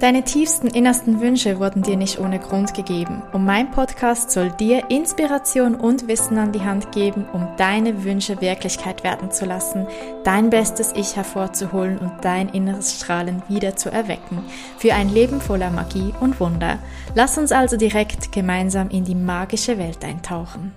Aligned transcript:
Deine 0.00 0.24
tiefsten 0.24 0.66
innersten 0.66 1.20
Wünsche 1.20 1.58
wurden 1.58 1.82
dir 1.82 1.96
nicht 1.96 2.18
ohne 2.18 2.38
Grund 2.38 2.74
gegeben 2.74 3.22
und 3.32 3.44
mein 3.44 3.70
Podcast 3.70 4.30
soll 4.30 4.50
dir 4.50 4.90
Inspiration 4.90 5.74
und 5.74 6.06
Wissen 6.06 6.36
an 6.38 6.52
die 6.52 6.60
Hand 6.60 6.92
geben, 6.92 7.26
um 7.32 7.48
deine 7.56 8.04
Wünsche 8.04 8.40
Wirklichkeit 8.40 9.04
werden 9.04 9.30
zu 9.30 9.46
lassen, 9.46 9.86
dein 10.24 10.50
bestes 10.50 10.92
Ich 10.94 11.16
hervorzuholen 11.16 11.98
und 11.98 12.12
dein 12.22 12.50
inneres 12.50 12.94
Strahlen 12.94 13.42
wieder 13.48 13.76
zu 13.76 13.90
erwecken, 13.90 14.44
für 14.76 14.92
ein 14.92 15.08
Leben 15.08 15.40
voller 15.40 15.70
Magie 15.70 16.12
und 16.20 16.40
Wunder. 16.40 16.78
Lass 17.14 17.38
uns 17.38 17.52
also 17.52 17.76
direkt 17.76 18.32
gemeinsam 18.32 18.90
in 18.90 19.04
die 19.04 19.14
magische 19.14 19.78
Welt 19.78 20.04
eintauchen. 20.04 20.72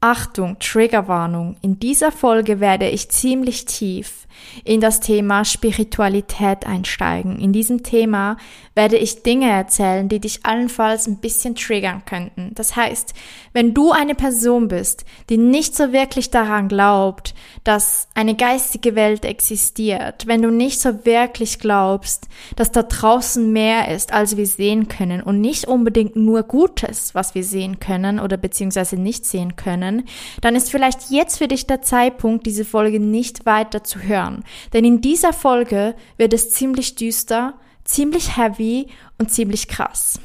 Achtung, 0.00 0.58
Triggerwarnung. 0.60 1.56
In 1.60 1.78
dieser 1.80 2.12
Folge 2.12 2.60
werde 2.60 2.88
ich 2.88 3.10
ziemlich 3.10 3.64
tief 3.64 4.17
in 4.64 4.80
das 4.80 5.00
Thema 5.00 5.44
Spiritualität 5.44 6.66
einsteigen. 6.66 7.38
In 7.38 7.52
diesem 7.52 7.82
Thema 7.82 8.36
werde 8.74 8.96
ich 8.96 9.22
Dinge 9.22 9.50
erzählen, 9.50 10.08
die 10.08 10.20
dich 10.20 10.44
allenfalls 10.44 11.06
ein 11.06 11.18
bisschen 11.18 11.54
triggern 11.54 12.04
könnten. 12.04 12.52
Das 12.54 12.76
heißt, 12.76 13.14
wenn 13.52 13.74
du 13.74 13.92
eine 13.92 14.14
Person 14.14 14.68
bist, 14.68 15.04
die 15.30 15.36
nicht 15.36 15.74
so 15.74 15.92
wirklich 15.92 16.30
daran 16.30 16.68
glaubt, 16.68 17.34
dass 17.64 18.08
eine 18.14 18.36
geistige 18.36 18.94
Welt 18.94 19.24
existiert, 19.24 20.26
wenn 20.26 20.42
du 20.42 20.50
nicht 20.50 20.80
so 20.80 21.04
wirklich 21.04 21.58
glaubst, 21.58 22.28
dass 22.56 22.70
da 22.70 22.82
draußen 22.82 23.52
mehr 23.52 23.88
ist, 23.92 24.12
als 24.12 24.36
wir 24.36 24.46
sehen 24.46 24.88
können 24.88 25.22
und 25.22 25.40
nicht 25.40 25.66
unbedingt 25.66 26.14
nur 26.16 26.42
Gutes, 26.42 27.14
was 27.14 27.34
wir 27.34 27.44
sehen 27.44 27.80
können 27.80 28.20
oder 28.20 28.36
beziehungsweise 28.36 28.96
nicht 28.96 29.26
sehen 29.26 29.56
können, 29.56 30.04
dann 30.40 30.54
ist 30.54 30.70
vielleicht 30.70 31.10
jetzt 31.10 31.38
für 31.38 31.48
dich 31.48 31.66
der 31.66 31.82
Zeitpunkt, 31.82 32.46
diese 32.46 32.64
Folge 32.64 33.00
nicht 33.00 33.46
weiter 33.46 33.82
zu 33.82 34.02
hören 34.02 34.27
hören, 34.28 34.44
denn 34.72 34.84
in 34.84 35.00
dieser 35.00 35.32
Folge 35.32 35.94
wird 36.16 36.32
es 36.32 36.50
ziemlich 36.50 36.94
düster, 36.94 37.54
ziemlich 37.84 38.36
heavy 38.36 38.88
und 39.18 39.30
ziemlich 39.30 39.68
krass. 39.68 40.20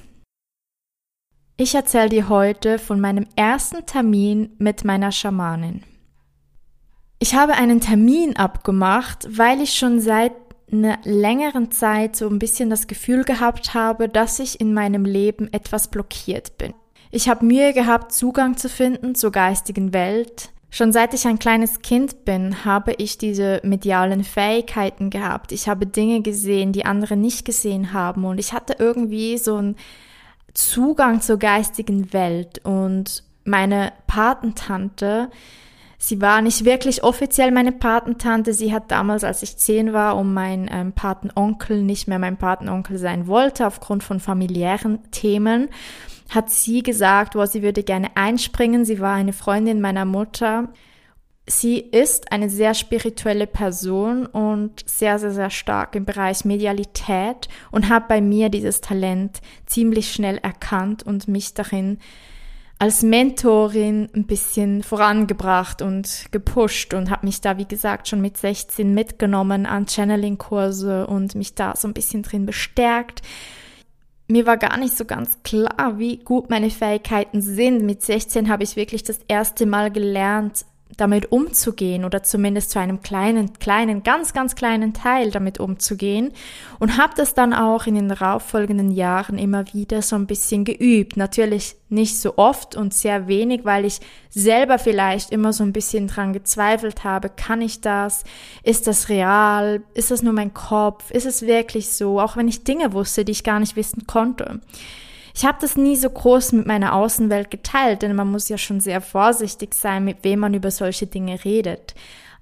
Ich 1.55 1.75
erzähle 1.75 2.09
dir 2.09 2.29
heute 2.29 2.79
von 2.79 2.99
meinem 2.99 3.27
ersten 3.35 3.85
Termin 3.85 4.51
mit 4.57 4.83
meiner 4.83 5.11
Schamanin. 5.11 5.83
Ich 7.19 7.35
habe 7.35 7.53
einen 7.53 7.79
Termin 7.79 8.35
abgemacht, 8.35 9.27
weil 9.29 9.61
ich 9.61 9.75
schon 9.75 10.01
seit 10.01 10.33
einer 10.71 10.97
längeren 11.03 11.71
Zeit 11.71 12.15
so 12.15 12.27
ein 12.27 12.39
bisschen 12.39 12.69
das 12.69 12.87
Gefühl 12.87 13.23
gehabt 13.23 13.75
habe, 13.75 14.09
dass 14.09 14.39
ich 14.39 14.59
in 14.59 14.73
meinem 14.73 15.05
Leben 15.05 15.53
etwas 15.53 15.89
blockiert 15.89 16.57
bin. 16.57 16.73
Ich 17.11 17.29
habe 17.29 17.45
Mühe 17.45 17.73
gehabt, 17.73 18.11
Zugang 18.11 18.57
zu 18.57 18.67
finden 18.67 19.13
zur 19.13 19.31
geistigen 19.31 19.93
Welt. 19.93 20.49
Schon 20.73 20.91
seit 20.91 21.13
ich 21.13 21.27
ein 21.27 21.37
kleines 21.37 21.83
Kind 21.83 22.25
bin, 22.25 22.65
habe 22.65 22.93
ich 22.93 23.19
diese 23.19 23.61
medialen 23.63 24.23
Fähigkeiten 24.23 25.11
gehabt. 25.11 25.51
Ich 25.51 25.67
habe 25.67 25.85
Dinge 25.85 26.23
gesehen, 26.23 26.73
die 26.73 26.83
andere 26.83 27.15
nicht 27.15 27.45
gesehen 27.45 27.93
haben 27.93 28.25
und 28.25 28.39
ich 28.39 28.53
hatte 28.53 28.77
irgendwie 28.79 29.37
so 29.37 29.57
einen 29.57 29.75
Zugang 30.55 31.21
zur 31.21 31.37
geistigen 31.37 32.11
Welt 32.11 32.59
und 32.63 33.23
meine 33.43 33.93
Patentante, 34.07 35.29
sie 35.99 36.19
war 36.21 36.41
nicht 36.41 36.65
wirklich 36.65 37.03
offiziell 37.03 37.51
meine 37.51 37.71
Patentante. 37.71 38.51
Sie 38.51 38.73
hat 38.73 38.89
damals, 38.89 39.23
als 39.23 39.43
ich 39.43 39.57
zehn 39.57 39.93
war, 39.93 40.17
um 40.17 40.33
mein 40.33 40.67
ähm, 40.73 40.91
Patenonkel 40.93 41.83
nicht 41.83 42.07
mehr 42.07 42.17
mein 42.17 42.37
Patenonkel 42.37 42.97
sein 42.97 43.27
wollte, 43.27 43.67
aufgrund 43.67 44.03
von 44.03 44.19
familiären 44.19 45.11
Themen 45.11 45.69
hat 46.33 46.49
sie 46.49 46.83
gesagt, 46.83 47.35
wo 47.35 47.45
sie 47.45 47.61
würde 47.61 47.83
gerne 47.83 48.15
einspringen. 48.15 48.85
Sie 48.85 48.99
war 48.99 49.13
eine 49.13 49.33
Freundin 49.33 49.81
meiner 49.81 50.05
Mutter. 50.05 50.69
Sie 51.45 51.79
ist 51.79 52.31
eine 52.31 52.49
sehr 52.49 52.73
spirituelle 52.73 53.47
Person 53.47 54.25
und 54.25 54.87
sehr, 54.89 55.19
sehr, 55.19 55.33
sehr 55.33 55.49
stark 55.49 55.93
im 55.95 56.05
Bereich 56.05 56.45
Medialität 56.45 57.49
und 57.71 57.89
hat 57.89 58.07
bei 58.07 58.21
mir 58.21 58.49
dieses 58.49 58.79
Talent 58.79 59.41
ziemlich 59.65 60.13
schnell 60.13 60.37
erkannt 60.37 61.03
und 61.03 61.27
mich 61.27 61.53
darin 61.53 61.97
als 62.79 63.03
Mentorin 63.03 64.09
ein 64.15 64.25
bisschen 64.25 64.83
vorangebracht 64.83 65.81
und 65.81 66.25
gepusht 66.31 66.93
und 66.93 67.09
habe 67.09 67.25
mich 67.25 67.41
da, 67.41 67.57
wie 67.57 67.67
gesagt, 67.67 68.07
schon 68.07 68.21
mit 68.21 68.37
16 68.37 68.93
mitgenommen 68.93 69.65
an 69.65 69.87
Channeling-Kurse 69.87 71.07
und 71.07 71.35
mich 71.35 71.55
da 71.55 71.75
so 71.75 71.87
ein 71.87 71.93
bisschen 71.93 72.23
drin 72.23 72.45
bestärkt 72.45 73.21
mir 74.33 74.47
war 74.47 74.57
gar 74.57 74.77
nicht 74.77 74.97
so 74.97 75.05
ganz 75.05 75.37
klar, 75.43 75.99
wie 75.99 76.17
gut 76.17 76.49
meine 76.49 76.71
Fähigkeiten 76.71 77.39
sind. 77.39 77.83
Mit 77.83 78.01
16 78.01 78.49
habe 78.49 78.63
ich 78.63 78.75
wirklich 78.75 79.03
das 79.03 79.19
erste 79.27 79.67
Mal 79.67 79.91
gelernt, 79.91 80.65
damit 80.97 81.31
umzugehen 81.31 82.05
oder 82.05 82.23
zumindest 82.23 82.71
zu 82.71 82.79
einem 82.79 83.01
kleinen, 83.01 83.53
kleinen, 83.53 84.03
ganz, 84.03 84.33
ganz 84.33 84.55
kleinen 84.55 84.93
Teil 84.93 85.31
damit 85.31 85.59
umzugehen 85.59 86.31
und 86.79 86.97
habe 86.97 87.13
das 87.15 87.33
dann 87.33 87.53
auch 87.53 87.87
in 87.87 87.95
den 87.95 88.09
darauffolgenden 88.09 88.91
Jahren 88.91 89.37
immer 89.37 89.65
wieder 89.73 90.01
so 90.01 90.15
ein 90.15 90.27
bisschen 90.27 90.65
geübt. 90.65 91.17
Natürlich 91.17 91.75
nicht 91.89 92.19
so 92.19 92.37
oft 92.37 92.75
und 92.75 92.93
sehr 92.93 93.27
wenig, 93.27 93.65
weil 93.65 93.85
ich 93.85 93.99
selber 94.29 94.79
vielleicht 94.79 95.31
immer 95.31 95.53
so 95.53 95.63
ein 95.63 95.73
bisschen 95.73 96.07
dran 96.07 96.33
gezweifelt 96.33 97.03
habe, 97.03 97.29
kann 97.29 97.61
ich 97.61 97.81
das? 97.81 98.23
Ist 98.63 98.87
das 98.87 99.09
real? 99.09 99.81
Ist 99.93 100.11
das 100.11 100.23
nur 100.23 100.33
mein 100.33 100.53
Kopf? 100.53 101.11
Ist 101.11 101.25
es 101.25 101.43
wirklich 101.43 101.89
so? 101.91 102.19
Auch 102.19 102.35
wenn 102.35 102.47
ich 102.47 102.63
Dinge 102.63 102.93
wusste, 102.93 103.25
die 103.25 103.31
ich 103.31 103.43
gar 103.43 103.59
nicht 103.59 103.75
wissen 103.75 104.07
konnte. 104.07 104.59
Ich 105.35 105.45
habe 105.45 105.57
das 105.61 105.75
nie 105.75 105.95
so 105.95 106.09
groß 106.09 106.51
mit 106.51 106.67
meiner 106.67 106.93
Außenwelt 106.93 107.49
geteilt, 107.49 108.03
denn 108.03 108.15
man 108.15 108.31
muss 108.31 108.49
ja 108.49 108.57
schon 108.57 108.79
sehr 108.79 109.01
vorsichtig 109.01 109.73
sein, 109.73 110.05
mit 110.05 110.23
wem 110.23 110.39
man 110.39 110.53
über 110.53 110.69
solche 110.69 111.07
Dinge 111.07 111.43
redet. 111.43 111.95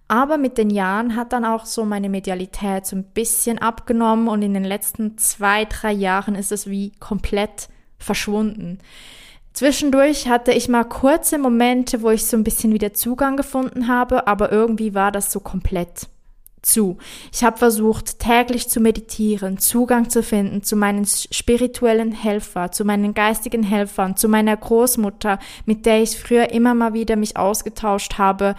Aber 0.09 0.37
mit 0.37 0.57
den 0.57 0.69
Jahren 0.69 1.15
hat 1.15 1.31
dann 1.31 1.45
auch 1.45 1.65
so 1.65 1.85
meine 1.85 2.09
Medialität 2.09 2.85
so 2.85 2.97
ein 2.97 3.05
bisschen 3.05 3.59
abgenommen 3.59 4.27
und 4.27 4.41
in 4.41 4.53
den 4.53 4.65
letzten 4.65 5.17
zwei, 5.17 5.63
drei 5.63 5.93
Jahren 5.93 6.35
ist 6.35 6.51
es 6.51 6.69
wie 6.69 6.91
komplett 6.99 7.69
verschwunden. 7.97 8.79
Zwischendurch 9.53 10.27
hatte 10.27 10.51
ich 10.51 10.67
mal 10.67 10.83
kurze 10.83 11.37
Momente, 11.37 12.01
wo 12.01 12.09
ich 12.09 12.25
so 12.25 12.35
ein 12.35 12.43
bisschen 12.43 12.73
wieder 12.73 12.93
Zugang 12.93 13.37
gefunden 13.37 13.87
habe, 13.87 14.27
aber 14.27 14.51
irgendwie 14.51 14.93
war 14.93 15.13
das 15.13 15.31
so 15.31 15.39
komplett 15.39 16.07
zu. 16.61 16.97
Ich 17.33 17.43
habe 17.43 17.57
versucht, 17.57 18.19
täglich 18.19 18.69
zu 18.69 18.79
meditieren, 18.79 19.57
Zugang 19.57 20.09
zu 20.09 20.23
finden 20.23 20.63
zu 20.63 20.75
meinen 20.75 21.05
spirituellen 21.05 22.11
Helfer, 22.11 22.71
zu 22.71 22.85
meinen 22.85 23.13
geistigen 23.13 23.63
Helfern, 23.63 24.15
zu 24.15 24.27
meiner 24.27 24.55
Großmutter, 24.55 25.39
mit 25.65 25.85
der 25.85 26.01
ich 26.01 26.17
früher 26.17 26.51
immer 26.51 26.73
mal 26.73 26.93
wieder 26.93 27.15
mich 27.15 27.37
ausgetauscht 27.37 28.17
habe. 28.17 28.55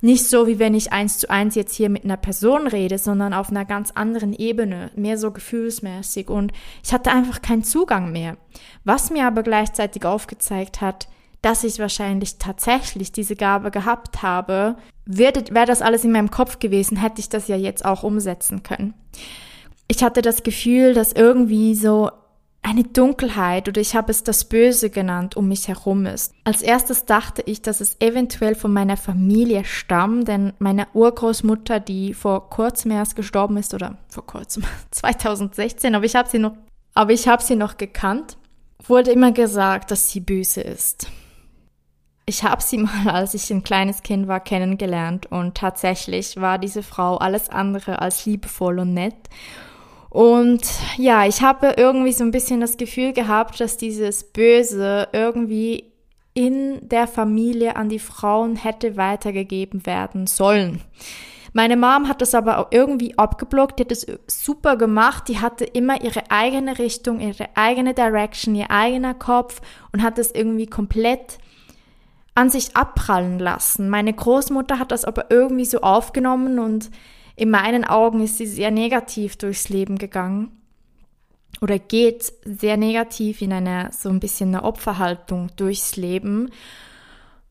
Nicht 0.00 0.26
so, 0.28 0.46
wie 0.46 0.60
wenn 0.60 0.74
ich 0.74 0.92
eins 0.92 1.18
zu 1.18 1.28
eins 1.28 1.56
jetzt 1.56 1.74
hier 1.74 1.88
mit 1.88 2.04
einer 2.04 2.16
Person 2.16 2.68
rede, 2.68 2.98
sondern 2.98 3.34
auf 3.34 3.50
einer 3.50 3.64
ganz 3.64 3.90
anderen 3.90 4.32
Ebene, 4.32 4.92
mehr 4.94 5.18
so 5.18 5.32
gefühlsmäßig. 5.32 6.28
Und 6.28 6.52
ich 6.84 6.92
hatte 6.92 7.10
einfach 7.10 7.42
keinen 7.42 7.64
Zugang 7.64 8.12
mehr. 8.12 8.36
Was 8.84 9.10
mir 9.10 9.26
aber 9.26 9.42
gleichzeitig 9.42 10.04
aufgezeigt 10.04 10.80
hat, 10.80 11.08
dass 11.42 11.64
ich 11.64 11.78
wahrscheinlich 11.78 12.38
tatsächlich 12.38 13.12
diese 13.12 13.36
Gabe 13.36 13.70
gehabt 13.70 14.22
habe, 14.22 14.76
wäre 15.04 15.42
wär 15.50 15.66
das 15.66 15.82
alles 15.82 16.04
in 16.04 16.12
meinem 16.12 16.30
Kopf 16.30 16.58
gewesen, 16.58 16.96
hätte 16.96 17.20
ich 17.20 17.28
das 17.28 17.48
ja 17.48 17.56
jetzt 17.56 17.84
auch 17.84 18.02
umsetzen 18.02 18.62
können. 18.62 18.94
Ich 19.86 20.02
hatte 20.02 20.20
das 20.20 20.42
Gefühl, 20.42 20.94
dass 20.94 21.12
irgendwie 21.12 21.74
so 21.74 22.10
eine 22.62 22.84
Dunkelheit 22.84 23.68
oder 23.68 23.80
ich 23.80 23.94
habe 23.94 24.10
es 24.10 24.24
das 24.24 24.44
Böse 24.44 24.90
genannt 24.90 25.36
um 25.36 25.48
mich 25.48 25.68
herum 25.68 26.06
ist. 26.06 26.34
Als 26.44 26.60
erstes 26.60 27.06
dachte 27.06 27.42
ich, 27.46 27.62
dass 27.62 27.80
es 27.80 27.96
eventuell 28.00 28.54
von 28.54 28.72
meiner 28.72 28.96
Familie 28.96 29.64
stammt, 29.64 30.28
denn 30.28 30.52
meine 30.58 30.88
Urgroßmutter, 30.92 31.80
die 31.80 32.12
vor 32.14 32.50
kurzem 32.50 32.90
erst 32.90 33.16
gestorben 33.16 33.56
ist 33.56 33.72
oder 33.74 33.96
vor 34.08 34.26
kurzem 34.26 34.64
2016, 34.90 35.94
aber 35.94 36.04
ich 36.04 36.16
habe 36.16 36.28
sie 36.28 36.38
noch, 36.38 36.52
aber 36.94 37.12
ich 37.12 37.28
habe 37.28 37.42
sie 37.42 37.56
noch 37.56 37.78
gekannt, 37.78 38.36
wurde 38.86 39.12
immer 39.12 39.32
gesagt, 39.32 39.90
dass 39.90 40.10
sie 40.10 40.20
böse 40.20 40.60
ist. 40.60 41.06
Ich 42.28 42.44
habe 42.44 42.62
sie 42.62 42.76
mal, 42.78 43.08
als 43.08 43.32
ich 43.32 43.50
ein 43.50 43.62
kleines 43.62 44.02
Kind 44.02 44.28
war, 44.28 44.40
kennengelernt 44.40 45.26
und 45.32 45.56
tatsächlich 45.56 46.36
war 46.36 46.58
diese 46.58 46.82
Frau 46.82 47.16
alles 47.16 47.48
andere 47.48 48.00
als 48.02 48.26
liebevoll 48.26 48.78
und 48.80 48.92
nett. 48.92 49.16
Und 50.10 50.60
ja, 50.96 51.26
ich 51.26 51.42
habe 51.42 51.74
irgendwie 51.76 52.12
so 52.12 52.24
ein 52.24 52.30
bisschen 52.30 52.60
das 52.60 52.76
Gefühl 52.76 53.12
gehabt, 53.12 53.60
dass 53.60 53.76
dieses 53.76 54.24
Böse 54.24 55.08
irgendwie 55.12 55.92
in 56.34 56.86
der 56.88 57.06
Familie 57.06 57.76
an 57.76 57.88
die 57.88 57.98
Frauen 57.98 58.56
hätte 58.56 58.96
weitergegeben 58.96 59.86
werden 59.86 60.26
sollen. 60.26 60.82
Meine 61.54 61.76
Mom 61.76 62.08
hat 62.08 62.20
das 62.20 62.34
aber 62.34 62.68
irgendwie 62.70 63.16
abgeblockt, 63.18 63.78
die 63.78 63.84
hat 63.84 63.92
es 63.92 64.06
super 64.26 64.76
gemacht, 64.76 65.28
die 65.28 65.40
hatte 65.40 65.64
immer 65.64 66.02
ihre 66.02 66.30
eigene 66.30 66.78
Richtung, 66.78 67.20
ihre 67.20 67.48
eigene 67.54 67.94
Direction, 67.94 68.54
ihr 68.54 68.70
eigener 68.70 69.14
Kopf 69.14 69.60
und 69.92 70.02
hat 70.02 70.18
das 70.18 70.30
irgendwie 70.30 70.66
komplett 70.66 71.38
an 72.38 72.50
sich 72.50 72.76
abprallen 72.76 73.40
lassen. 73.40 73.88
Meine 73.88 74.12
Großmutter 74.12 74.78
hat 74.78 74.92
das 74.92 75.04
aber 75.04 75.28
irgendwie 75.28 75.64
so 75.64 75.80
aufgenommen 75.80 76.60
und 76.60 76.88
in 77.34 77.50
meinen 77.50 77.84
Augen 77.84 78.20
ist 78.20 78.38
sie 78.38 78.46
sehr 78.46 78.70
negativ 78.70 79.36
durchs 79.36 79.68
Leben 79.68 79.98
gegangen 79.98 80.52
oder 81.60 81.80
geht 81.80 82.32
sehr 82.44 82.76
negativ 82.76 83.42
in 83.42 83.52
einer 83.52 83.90
so 83.90 84.08
ein 84.08 84.20
bisschen 84.20 84.54
eine 84.54 84.62
Opferhaltung 84.62 85.50
durchs 85.56 85.96
Leben. 85.96 86.52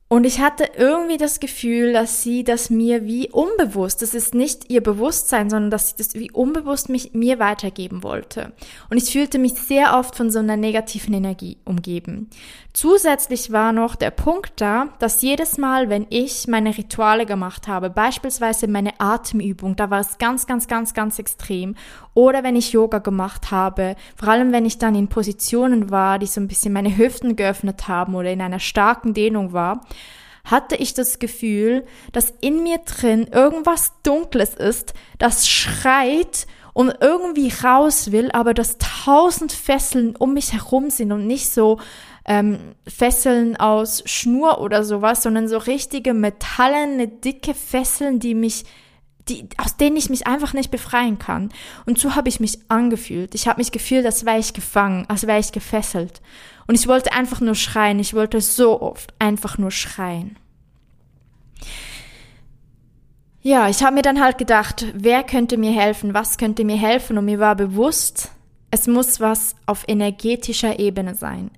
Und 0.09 0.24
ich 0.24 0.39
hatte 0.39 0.69
irgendwie 0.77 1.18
das 1.18 1.42
Gefühl, 1.42 1.92
dass 1.92 2.24
sie 2.24 2.45
das 2.45 2.69
mir 2.69 3.06
wie 3.06 3.30
unbewusst, 3.30 4.01
das 4.01 4.13
ist 4.13 4.33
nicht 4.33 4.69
ihr 4.69 4.81
Bewusstsein, 4.81 5.50
sondern 5.50 5.69
dass 5.69 5.89
sie 5.89 5.95
das 5.98 6.13
wie 6.13 6.31
unbewusst 6.31 6.88
mich, 6.88 7.13
mir 7.13 7.39
weitergeben 7.39 8.04
wollte. 8.04 8.54
Und 8.89 8.98
ich 8.98 9.12
fühlte 9.12 9.38
mich 9.38 9.56
sehr 9.56 9.98
oft 9.98 10.15
von 10.15 10.31
so 10.31 10.39
einer 10.39 10.56
negativen 10.56 11.13
Energie 11.13 11.57
umgeben. 11.65 12.30
Zusätzlich 12.71 13.51
war 13.51 13.74
noch 13.74 13.98
der 13.98 14.12
Punkt 14.12 14.62
da, 14.62 14.94
dass 15.00 15.21
jedes 15.21 15.57
Mal, 15.57 15.89
wenn 15.89 16.07
ich 16.10 16.48
meine 16.48 16.77
Rituale 16.77 17.25
gemacht 17.25 17.68
habe, 17.68 17.89
beispielsweise 17.89 18.68
meine 18.68 19.00
Atemübung, 19.00 19.75
da 19.75 19.89
war 19.89 20.00
es 20.00 20.19
ganz, 20.19 20.48
ganz, 20.48 20.69
ganz, 20.69 20.94
ganz 20.94 21.19
extrem, 21.19 21.75
oder 22.18 22.44
wenn 22.44 22.56
ich 22.56 22.72
Yoga 22.72 22.98
gemacht 22.98 23.52
habe, 23.52 23.96
vor 24.16 24.30
allem 24.30 24.52
wenn 24.52 24.66
ich 24.66 24.80
dann 24.80 24.96
in 24.96 25.08
Positionen 25.08 25.92
war, 25.92 26.18
die 26.18 26.25
so 26.25 26.42
ein 26.42 26.48
bisschen 26.48 26.74
meine 26.74 26.98
Hüften 26.98 27.36
geöffnet 27.36 27.88
haben 27.88 28.16
oder 28.16 28.31
in 28.31 28.42
einer 28.42 28.60
starken 28.60 29.14
Dehnung 29.14 29.54
war, 29.54 29.86
hatte 30.44 30.75
ich 30.78 30.96
das 30.96 31.19
Gefühl, 31.19 31.86
dass 32.14 32.34
in 32.42 32.64
mir 32.64 32.80
drin 32.80 33.28
irgendwas 33.31 33.92
Dunkles 34.02 34.56
ist, 34.56 34.96
das 35.19 35.48
schreit 35.48 36.48
und 36.74 36.92
irgendwie 37.02 37.54
raus 37.64 38.12
will, 38.12 38.31
aber 38.31 38.56
dass 38.56 38.80
tausend 38.80 39.52
Fesseln 39.52 40.16
um 40.16 40.34
mich 40.34 40.54
herum 40.54 40.90
sind 40.90 41.12
und 41.12 41.28
nicht 41.28 41.52
so 41.52 41.80
ähm, 42.25 42.58
Fesseln 42.88 43.58
aus 43.58 44.02
Schnur 44.08 44.60
oder 44.60 44.84
sowas, 44.84 45.22
sondern 45.22 45.48
so 45.48 45.60
richtige 45.60 46.16
metallene, 46.16 47.08
dicke 47.08 47.54
Fesseln, 47.54 48.18
die 48.18 48.34
mich 48.34 48.66
die, 49.29 49.47
aus 49.57 49.77
denen 49.77 49.97
ich 49.97 50.09
mich 50.09 50.27
einfach 50.27 50.53
nicht 50.53 50.71
befreien 50.71 51.19
kann. 51.19 51.50
Und 51.85 52.00
so 52.00 52.15
habe 52.15 52.29
ich 52.29 52.39
mich 52.39 52.59
angefühlt. 52.69 53.35
Ich 53.35 53.47
habe 53.47 53.59
mich 53.59 53.71
gefühlt, 53.71 54.06
als 54.06 54.25
wäre 54.25 54.39
ich 54.39 54.53
gefangen, 54.53 55.06
als 55.07 55.27
wäre 55.27 55.39
ich 55.39 55.51
gefesselt. 55.51 56.21
Und 56.68 56.75
ich 56.75 56.88
wollte 56.88 57.13
einfach 57.13 57.41
nur 57.41 57.56
schreien. 57.56 58.00
Ich 58.00 58.13
wollte 58.13 58.41
so 58.41 58.81
oft 58.81 59.13
einfach 59.19 59.57
nur 59.57 59.71
schreien. 59.71 60.38
Ja, 63.41 63.69
ich 63.69 63.83
habe 63.83 63.95
mir 63.95 64.01
dann 64.01 64.21
halt 64.21 64.38
gedacht, 64.38 64.85
wer 64.94 65.24
könnte 65.24 65.57
mir 65.57 65.71
helfen, 65.71 66.13
was 66.13 66.38
könnte 66.38 66.65
mir 66.65 66.75
helfen 66.75 67.18
und 67.18 67.25
mir 67.25 67.39
war 67.39 67.56
bewusst, 67.56 68.31
es 68.71 68.88
muss 68.88 69.21
was 69.21 69.56
auf 69.65 69.85
energetischer 69.88 70.79
Ebene 70.79 71.15
sein. 71.15 71.51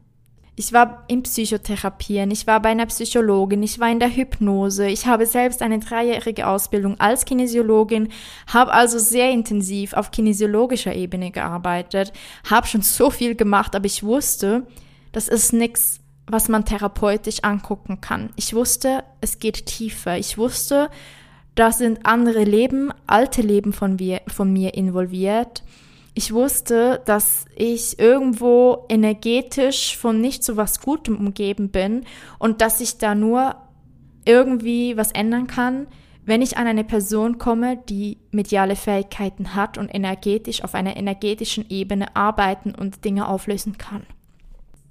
Ich 0.60 0.74
war 0.74 1.06
in 1.08 1.24
Psychotherapien, 1.24 2.32
ich 2.32 2.46
war 2.46 2.62
bei 2.62 2.68
einer 2.68 2.88
Psychologin, 2.88 3.64
ich 3.64 3.80
war 3.80 3.90
in 3.90 4.02
der 4.02 4.14
Hypnose, 4.14 4.88
ich 4.88 5.06
habe 5.06 5.26
selbst 5.26 5.62
eine 5.62 5.80
dreijährige 5.80 6.48
Ausbildung 6.48 7.00
als 7.00 7.24
Kinesiologin, 7.24 8.10
habe 8.46 8.74
also 8.74 9.00
sehr 9.00 9.32
intensiv 9.32 9.94
auf 9.94 10.12
kinesiologischer 10.12 10.94
Ebene 10.94 11.32
gearbeitet, 11.32 12.12
habe 12.50 12.68
schon 12.68 12.82
so 12.82 13.10
viel 13.10 13.36
gemacht, 13.36 13.74
aber 13.74 13.86
ich 13.86 14.04
wusste, 14.04 14.68
das 15.14 15.30
ist 15.30 15.54
nichts, 15.54 16.02
was 16.28 16.50
man 16.50 16.66
therapeutisch 16.66 17.42
angucken 17.42 18.02
kann. 18.02 18.32
Ich 18.36 18.54
wusste, 18.54 19.06
es 19.22 19.40
geht 19.40 19.66
tiefer. 19.66 20.18
Ich 20.18 20.38
wusste, 20.38 20.90
da 21.56 21.72
sind 21.72 22.06
andere 22.06 22.44
Leben, 22.44 22.92
alte 23.08 23.42
Leben 23.42 23.72
von, 23.72 23.96
mir, 23.96 24.20
von 24.28 24.52
mir 24.52 24.74
involviert 24.74 25.64
ich 26.20 26.34
wusste, 26.34 27.02
dass 27.06 27.46
ich 27.56 27.98
irgendwo 27.98 28.86
energetisch 28.90 29.96
von 29.96 30.20
nicht 30.20 30.44
so 30.44 30.58
was 30.58 30.82
Gutem 30.82 31.18
umgeben 31.18 31.70
bin 31.70 32.04
und 32.40 32.60
dass 32.60 32.82
ich 32.82 32.98
da 32.98 33.16
nur 33.16 33.56
irgendwie 34.26 34.98
was 34.98 35.14
ändern 35.14 35.48
kann, 35.48 35.88
wenn 36.26 36.42
ich 36.42 36.58
an 36.58 36.68
eine 36.68 36.84
Person 36.84 37.38
komme, 37.38 37.78
die 37.88 38.18
mediale 38.32 38.76
Fähigkeiten 38.76 39.56
hat 39.56 39.78
und 39.78 39.88
energetisch 39.88 40.62
auf 40.62 40.76
einer 40.76 40.98
energetischen 40.98 41.70
Ebene 41.70 42.14
arbeiten 42.18 42.76
und 42.76 43.06
Dinge 43.06 43.30
auflösen 43.30 43.78
kann. 43.78 44.06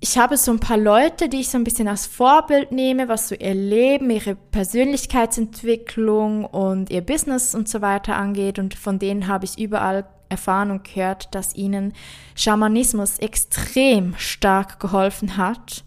Ich 0.00 0.16
habe 0.16 0.38
so 0.38 0.50
ein 0.50 0.60
paar 0.60 0.78
Leute, 0.78 1.28
die 1.28 1.40
ich 1.40 1.50
so 1.50 1.58
ein 1.58 1.64
bisschen 1.64 1.88
als 1.88 2.06
Vorbild 2.06 2.72
nehme, 2.72 3.08
was 3.08 3.28
so 3.28 3.34
ihr 3.34 3.52
Leben, 3.52 4.08
ihre 4.08 4.34
Persönlichkeitsentwicklung 4.34 6.46
und 6.46 6.88
ihr 6.88 7.02
Business 7.02 7.54
und 7.54 7.68
so 7.68 7.82
weiter 7.82 8.16
angeht 8.16 8.58
und 8.58 8.74
von 8.74 8.98
denen 8.98 9.28
habe 9.28 9.44
ich 9.44 9.58
überall 9.58 10.06
erfahren 10.28 10.70
und 10.70 10.84
gehört, 10.84 11.34
dass 11.34 11.54
ihnen 11.54 11.92
Schamanismus 12.34 13.18
extrem 13.18 14.14
stark 14.16 14.80
geholfen 14.80 15.36
hat, 15.36 15.84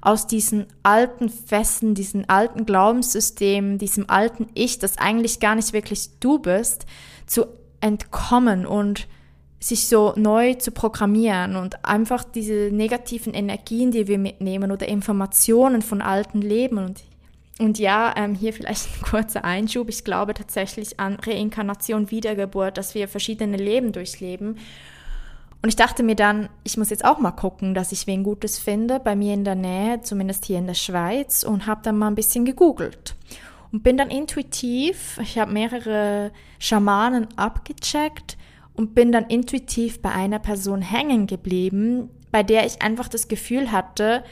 aus 0.00 0.26
diesen 0.26 0.66
alten 0.82 1.30
Festen, 1.30 1.94
diesen 1.94 2.28
alten 2.28 2.66
Glaubenssystemen, 2.66 3.78
diesem 3.78 4.10
alten 4.10 4.48
Ich, 4.54 4.78
das 4.78 4.98
eigentlich 4.98 5.40
gar 5.40 5.54
nicht 5.54 5.72
wirklich 5.72 6.18
du 6.20 6.38
bist, 6.38 6.84
zu 7.26 7.46
entkommen 7.80 8.66
und 8.66 9.08
sich 9.60 9.88
so 9.88 10.12
neu 10.16 10.54
zu 10.54 10.72
programmieren 10.72 11.56
und 11.56 11.86
einfach 11.86 12.22
diese 12.22 12.68
negativen 12.70 13.32
Energien, 13.32 13.92
die 13.92 14.06
wir 14.06 14.18
mitnehmen 14.18 14.70
oder 14.70 14.86
Informationen 14.86 15.80
von 15.80 16.02
alten 16.02 16.42
Leben 16.42 16.76
und 16.76 17.02
und 17.60 17.78
ja, 17.78 18.14
ähm, 18.16 18.34
hier 18.34 18.52
vielleicht 18.52 18.88
ein 18.96 19.02
kurzer 19.02 19.44
Einschub. 19.44 19.88
Ich 19.88 20.04
glaube 20.04 20.34
tatsächlich 20.34 20.98
an 20.98 21.16
Reinkarnation, 21.16 22.10
Wiedergeburt, 22.10 22.76
dass 22.78 22.94
wir 22.94 23.06
verschiedene 23.06 23.56
Leben 23.56 23.92
durchleben. 23.92 24.58
Und 25.62 25.68
ich 25.68 25.76
dachte 25.76 26.02
mir 26.02 26.16
dann, 26.16 26.50
ich 26.64 26.76
muss 26.76 26.90
jetzt 26.90 27.04
auch 27.04 27.18
mal 27.18 27.30
gucken, 27.30 27.72
dass 27.72 27.92
ich 27.92 28.06
wen 28.06 28.22
Gutes 28.22 28.58
finde, 28.58 29.00
bei 29.00 29.16
mir 29.16 29.32
in 29.32 29.44
der 29.44 29.54
Nähe, 29.54 30.02
zumindest 30.02 30.44
hier 30.44 30.58
in 30.58 30.66
der 30.66 30.74
Schweiz, 30.74 31.42
und 31.42 31.66
habe 31.66 31.80
dann 31.82 31.96
mal 31.96 32.08
ein 32.08 32.16
bisschen 32.16 32.44
gegoogelt. 32.44 33.14
Und 33.72 33.82
bin 33.82 33.96
dann 33.96 34.10
intuitiv, 34.10 35.18
ich 35.22 35.38
habe 35.38 35.52
mehrere 35.52 36.32
Schamanen 36.58 37.28
abgecheckt 37.36 38.36
und 38.74 38.94
bin 38.94 39.10
dann 39.10 39.26
intuitiv 39.26 40.02
bei 40.02 40.10
einer 40.10 40.38
Person 40.38 40.82
hängen 40.82 41.26
geblieben, 41.26 42.10
bei 42.30 42.42
der 42.42 42.66
ich 42.66 42.82
einfach 42.82 43.08
das 43.08 43.28
Gefühl 43.28 43.72
hatte, 43.72 44.22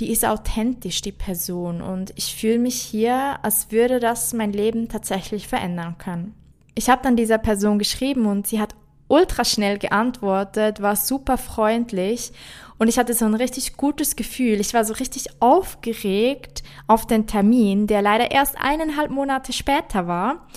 die 0.00 0.10
ist 0.10 0.24
authentisch, 0.24 1.02
die 1.02 1.12
Person. 1.12 1.82
Und 1.82 2.12
ich 2.16 2.34
fühle 2.34 2.58
mich 2.58 2.80
hier, 2.80 3.38
als 3.42 3.70
würde 3.70 4.00
das 4.00 4.32
mein 4.32 4.52
Leben 4.52 4.88
tatsächlich 4.88 5.48
verändern 5.48 5.96
können. 5.98 6.34
Ich 6.74 6.88
habe 6.88 7.02
dann 7.02 7.16
dieser 7.16 7.38
Person 7.38 7.78
geschrieben 7.78 8.26
und 8.26 8.46
sie 8.46 8.60
hat 8.60 8.74
ultra 9.08 9.44
schnell 9.44 9.78
geantwortet, 9.78 10.80
war 10.80 10.96
super 10.96 11.36
freundlich 11.36 12.32
und 12.78 12.88
ich 12.88 12.98
hatte 12.98 13.12
so 13.12 13.26
ein 13.26 13.34
richtig 13.34 13.76
gutes 13.76 14.16
Gefühl. 14.16 14.58
Ich 14.58 14.72
war 14.72 14.84
so 14.84 14.94
richtig 14.94 15.26
aufgeregt 15.40 16.62
auf 16.86 17.06
den 17.06 17.26
Termin, 17.26 17.86
der 17.86 18.00
leider 18.00 18.30
erst 18.30 18.56
eineinhalb 18.58 19.10
Monate 19.10 19.52
später 19.52 20.06
war. 20.06 20.48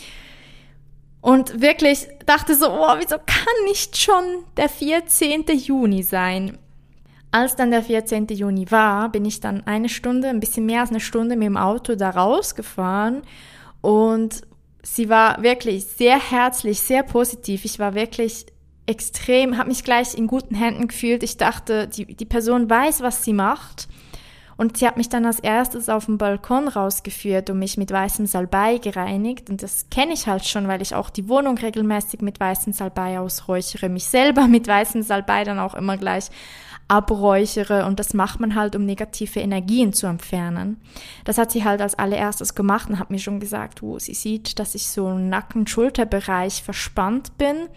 Und 1.20 1.62
wirklich 1.62 2.08
dachte 2.26 2.56
so, 2.56 2.68
oh, 2.70 2.96
wieso 2.98 3.18
kann 3.18 3.66
nicht 3.68 3.98
schon 3.98 4.24
der 4.58 4.70
14. 4.70 5.46
Juni 5.58 6.04
sein? 6.04 6.58
Als 7.36 7.58
dann 7.58 7.70
der 7.70 7.84
14. 7.84 8.28
Juni 8.28 8.72
war, 8.72 9.10
bin 9.10 9.26
ich 9.26 9.42
dann 9.42 9.68
eine 9.68 9.90
Stunde, 9.90 10.30
ein 10.30 10.40
bisschen 10.40 10.66
mehr 10.66 10.80
als 10.80 10.92
eine 10.92 11.02
Stunde 11.02 11.36
mit 11.36 11.48
dem 11.48 11.58
Auto 11.58 11.96
da 11.96 12.12
rausgefahren 12.12 13.24
und 13.82 14.44
sie 14.82 15.10
war 15.10 15.44
wirklich 15.44 15.84
sehr 15.84 16.18
herzlich, 16.18 16.80
sehr 16.80 17.04
positiv. 17.04 17.66
Ich 17.66 17.78
war 17.78 17.94
wirklich 17.94 18.46
extrem, 18.86 19.58
habe 19.58 19.68
mich 19.68 19.84
gleich 19.84 20.18
in 20.18 20.28
guten 20.28 20.56
Händen 20.56 20.88
gefühlt. 20.88 21.24
Ich 21.24 21.36
dachte, 21.36 21.90
die, 21.90 22.06
die 22.16 22.24
Person 22.24 22.70
weiß, 22.70 23.02
was 23.02 23.26
sie 23.26 23.34
macht. 23.34 23.90
Und 24.56 24.78
sie 24.78 24.88
hat 24.88 24.96
mich 24.96 25.10
dann 25.10 25.26
als 25.26 25.42
erstes 25.42 25.90
auf 25.90 26.06
den 26.06 26.18
Balkon 26.18 26.70
rausgeführt 26.70 27.50
und 27.50 27.60
mich 27.60 27.76
mit 27.76 27.92
weißem 27.92 28.28
Salbei 28.28 28.78
gereinigt. 28.78 29.50
Und 29.50 29.62
das 29.62 29.88
kenne 29.92 30.14
ich 30.14 30.28
halt 30.28 30.46
schon, 30.46 30.70
weil 30.70 30.82
ich 30.82 30.96
auch 30.96 31.10
die 31.10 31.28
Wohnung 31.28 31.58
regelmäßig 31.58 32.22
mit 32.22 32.40
weißem 32.40 32.72
Salbei 32.72 33.20
ausräuchere, 33.20 33.90
mich 33.90 34.06
selber 34.06 34.48
mit 34.48 34.70
weißem 34.70 35.02
Salbei 35.02 35.44
dann 35.44 35.60
auch 35.60 35.74
immer 35.74 35.98
gleich 35.98 36.30
abräuchere 36.88 37.86
und 37.86 38.00
das 38.00 38.14
macht 38.14 38.40
man 38.40 38.56
halt, 38.56 38.76
um 38.76 38.86
negative 38.86 39.40
Energien 39.40 39.92
zu 39.92 40.06
entfernen. 40.06 40.80
Das 41.24 41.38
hat 41.38 41.52
sie 41.52 41.64
halt 41.64 41.82
als 41.82 41.96
allererstes 41.96 42.54
gemacht 42.54 42.90
und 42.90 43.00
hat 43.00 43.10
mir 43.10 43.20
schon 43.20 43.40
gesagt, 43.40 43.82
wo 43.82 43.98
sie 43.98 44.14
sieht, 44.14 44.60
dass 44.60 44.76
ich 44.76 44.88
so 44.88 45.10
im 45.10 45.30
Nacken-Schulterbereich 45.30 46.62
verspannt 46.62 47.38
bin. 47.38 47.68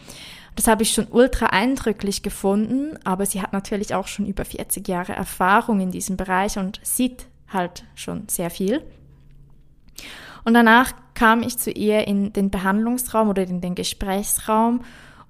Das 0.57 0.67
habe 0.67 0.83
ich 0.83 0.91
schon 0.91 1.07
ultra 1.11 1.47
eindrücklich 1.47 2.23
gefunden, 2.23 2.99
aber 3.05 3.25
sie 3.25 3.41
hat 3.41 3.53
natürlich 3.53 3.95
auch 3.95 4.09
schon 4.09 4.27
über 4.27 4.45
40 4.45 4.87
Jahre 4.87 5.13
Erfahrung 5.13 5.81
in 5.81 5.91
diesem 5.91 6.17
Bereich 6.17 6.59
und 6.59 6.81
sieht 6.83 7.27
halt 7.49 7.85
schon 7.95 8.29
sehr 8.29 8.51
viel. 8.51 8.83
Und 10.45 10.55
danach 10.55 10.93
kam 11.15 11.43
ich 11.43 11.59
zu 11.59 11.71
ihr 11.71 12.07
in 12.07 12.33
den 12.33 12.51
Behandlungsraum 12.51 13.29
oder 13.29 13.43
in 13.43 13.61
den 13.61 13.75
Gesprächsraum 13.75 14.81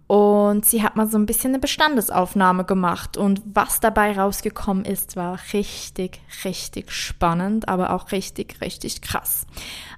und 0.08 0.64
sie 0.64 0.82
hat 0.82 0.96
mal 0.96 1.06
so 1.06 1.18
ein 1.18 1.26
bisschen 1.26 1.50
eine 1.50 1.58
Bestandesaufnahme 1.58 2.64
gemacht. 2.64 3.18
Und 3.18 3.42
was 3.44 3.78
dabei 3.78 4.18
rausgekommen 4.18 4.86
ist, 4.86 5.16
war 5.16 5.38
richtig, 5.52 6.22
richtig 6.44 6.90
spannend, 6.90 7.68
aber 7.68 7.92
auch 7.92 8.10
richtig, 8.10 8.62
richtig 8.62 9.02
krass. 9.02 9.46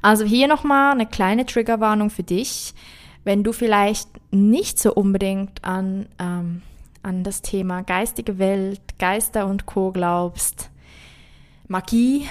Also 0.02 0.24
hier 0.24 0.48
nochmal 0.48 0.90
eine 0.92 1.06
kleine 1.06 1.46
Triggerwarnung 1.46 2.10
für 2.10 2.24
dich. 2.24 2.74
Wenn 3.22 3.44
du 3.44 3.52
vielleicht 3.52 4.08
nicht 4.32 4.80
so 4.80 4.92
unbedingt 4.92 5.62
an, 5.62 6.08
ähm, 6.18 6.62
an 7.04 7.22
das 7.22 7.40
Thema 7.40 7.82
geistige 7.82 8.40
Welt, 8.40 8.80
Geister 8.98 9.46
und 9.46 9.66
Co 9.66 9.92
glaubst, 9.92 10.70
Magie, 11.68 12.26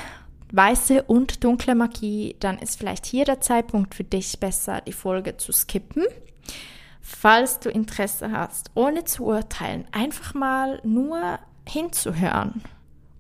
weiße 0.51 1.03
und 1.03 1.45
dunkle 1.45 1.75
Magie, 1.75 2.35
dann 2.41 2.59
ist 2.59 2.77
vielleicht 2.77 3.05
hier 3.05 3.23
der 3.23 3.39
Zeitpunkt 3.39 3.95
für 3.95 4.03
dich 4.03 4.37
besser, 4.37 4.81
die 4.81 4.91
Folge 4.91 5.37
zu 5.37 5.53
skippen. 5.53 6.03
Falls 7.11 7.59
du 7.59 7.69
Interesse 7.69 8.31
hast, 8.31 8.69
ohne 8.75 9.03
zu 9.03 9.25
urteilen, 9.25 9.85
einfach 9.91 10.35
mal 10.35 10.79
nur 10.83 11.39
hinzuhören 11.67 12.61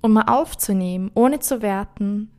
und 0.01 0.13
mal 0.13 0.25
aufzunehmen, 0.27 1.11
ohne 1.15 1.39
zu 1.39 1.61
werten, 1.61 2.29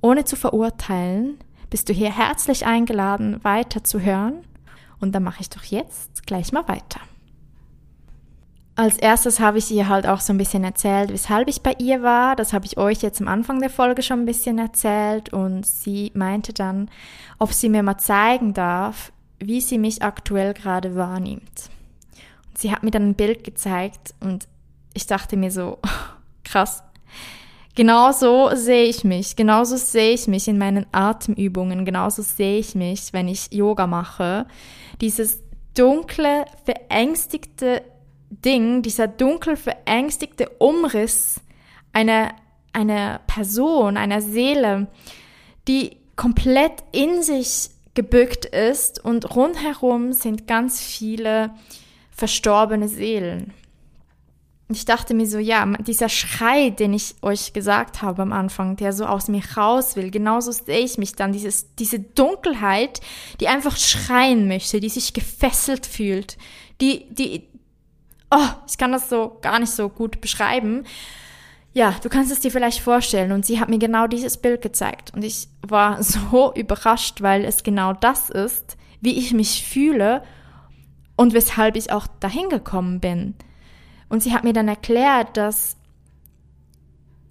ohne 0.00 0.24
zu 0.24 0.36
verurteilen, 0.36 1.38
bist 1.70 1.88
du 1.88 1.92
hier 1.92 2.10
herzlich 2.10 2.66
eingeladen, 2.66 3.44
weiter 3.44 3.84
zu 3.84 4.00
hören. 4.00 4.42
Und 4.98 5.14
dann 5.14 5.22
mache 5.22 5.42
ich 5.42 5.50
doch 5.50 5.62
jetzt 5.64 6.26
gleich 6.26 6.50
mal 6.50 6.66
weiter. 6.66 7.00
Als 8.74 8.96
erstes 8.96 9.38
habe 9.38 9.58
ich 9.58 9.70
ihr 9.70 9.88
halt 9.88 10.06
auch 10.06 10.20
so 10.20 10.32
ein 10.32 10.38
bisschen 10.38 10.64
erzählt, 10.64 11.12
weshalb 11.12 11.48
ich 11.48 11.62
bei 11.62 11.76
ihr 11.78 12.02
war. 12.02 12.36
Das 12.36 12.52
habe 12.52 12.64
ich 12.64 12.78
euch 12.78 13.02
jetzt 13.02 13.20
am 13.20 13.28
Anfang 13.28 13.60
der 13.60 13.70
Folge 13.70 14.02
schon 14.02 14.20
ein 14.20 14.26
bisschen 14.26 14.58
erzählt. 14.58 15.32
Und 15.32 15.66
sie 15.66 16.10
meinte 16.14 16.52
dann, 16.52 16.90
ob 17.38 17.52
sie 17.52 17.68
mir 17.68 17.82
mal 17.82 17.98
zeigen 17.98 18.54
darf, 18.54 19.12
wie 19.38 19.60
sie 19.60 19.78
mich 19.78 20.02
aktuell 20.02 20.54
gerade 20.54 20.94
wahrnimmt. 20.96 21.70
Und 22.48 22.58
sie 22.58 22.72
hat 22.72 22.82
mir 22.82 22.90
dann 22.90 23.10
ein 23.10 23.14
Bild 23.14 23.44
gezeigt 23.44 24.14
und 24.20 24.48
ich 24.94 25.06
dachte 25.06 25.36
mir 25.36 25.50
so, 25.50 25.78
krass. 26.44 26.82
Genauso 27.74 28.54
sehe 28.54 28.84
ich 28.84 29.04
mich, 29.04 29.36
genauso 29.36 29.76
sehe 29.76 30.14
ich 30.14 30.28
mich 30.28 30.48
in 30.48 30.56
meinen 30.56 30.86
Atemübungen, 30.92 31.84
genauso 31.84 32.22
sehe 32.22 32.58
ich 32.58 32.74
mich, 32.74 33.12
wenn 33.12 33.28
ich 33.28 33.52
Yoga 33.52 33.86
mache. 33.86 34.46
Dieses 35.02 35.40
dunkle, 35.74 36.46
verängstigte 36.64 37.82
Ding, 38.30 38.80
dieser 38.80 39.08
dunkel, 39.08 39.56
verängstigte 39.56 40.48
Umriss 40.58 41.40
einer, 41.92 42.34
einer 42.72 43.20
Person, 43.26 43.98
einer 43.98 44.22
Seele, 44.22 44.86
die 45.68 45.98
komplett 46.16 46.82
in 46.92 47.22
sich 47.22 47.68
gebückt 47.96 48.44
ist 48.44 49.04
und 49.04 49.34
rundherum 49.34 50.12
sind 50.12 50.46
ganz 50.46 50.80
viele 50.80 51.50
verstorbene 52.12 52.88
Seelen 52.88 53.52
ich 54.68 54.84
dachte 54.84 55.14
mir 55.14 55.26
so, 55.26 55.38
ja, 55.38 55.64
dieser 55.78 56.08
Schrei, 56.08 56.70
den 56.70 56.92
ich 56.92 57.14
euch 57.22 57.52
gesagt 57.52 58.02
habe 58.02 58.22
am 58.22 58.32
Anfang, 58.32 58.76
der 58.76 58.92
so 58.92 59.06
aus 59.06 59.28
mir 59.28 59.42
raus 59.56 59.94
will, 59.94 60.10
genauso 60.10 60.50
sehe 60.50 60.80
ich 60.80 60.98
mich 60.98 61.14
dann, 61.14 61.32
dieses, 61.32 61.74
diese 61.76 62.00
Dunkelheit, 62.00 63.00
die 63.40 63.46
einfach 63.46 63.76
schreien 63.76 64.48
möchte, 64.48 64.80
die 64.80 64.88
sich 64.88 65.12
gefesselt 65.12 65.86
fühlt, 65.86 66.36
die, 66.80 67.06
die, 67.14 67.44
oh, 68.32 68.48
ich 68.68 68.76
kann 68.76 68.90
das 68.90 69.08
so 69.08 69.38
gar 69.40 69.60
nicht 69.60 69.70
so 69.70 69.88
gut 69.88 70.20
beschreiben. 70.20 70.84
Ja, 71.76 71.94
du 72.02 72.08
kannst 72.08 72.32
es 72.32 72.40
dir 72.40 72.50
vielleicht 72.50 72.80
vorstellen 72.80 73.32
und 73.32 73.44
sie 73.44 73.60
hat 73.60 73.68
mir 73.68 73.78
genau 73.78 74.06
dieses 74.06 74.38
Bild 74.38 74.62
gezeigt 74.62 75.12
und 75.14 75.22
ich 75.22 75.48
war 75.60 76.02
so 76.02 76.54
überrascht, 76.54 77.20
weil 77.20 77.44
es 77.44 77.64
genau 77.64 77.92
das 77.92 78.30
ist, 78.30 78.78
wie 79.02 79.18
ich 79.18 79.34
mich 79.34 79.62
fühle 79.62 80.22
und 81.16 81.34
weshalb 81.34 81.76
ich 81.76 81.92
auch 81.92 82.06
dahin 82.18 82.48
gekommen 82.48 83.00
bin. 83.00 83.34
Und 84.08 84.22
sie 84.22 84.32
hat 84.32 84.42
mir 84.42 84.54
dann 84.54 84.68
erklärt, 84.68 85.36
dass 85.36 85.76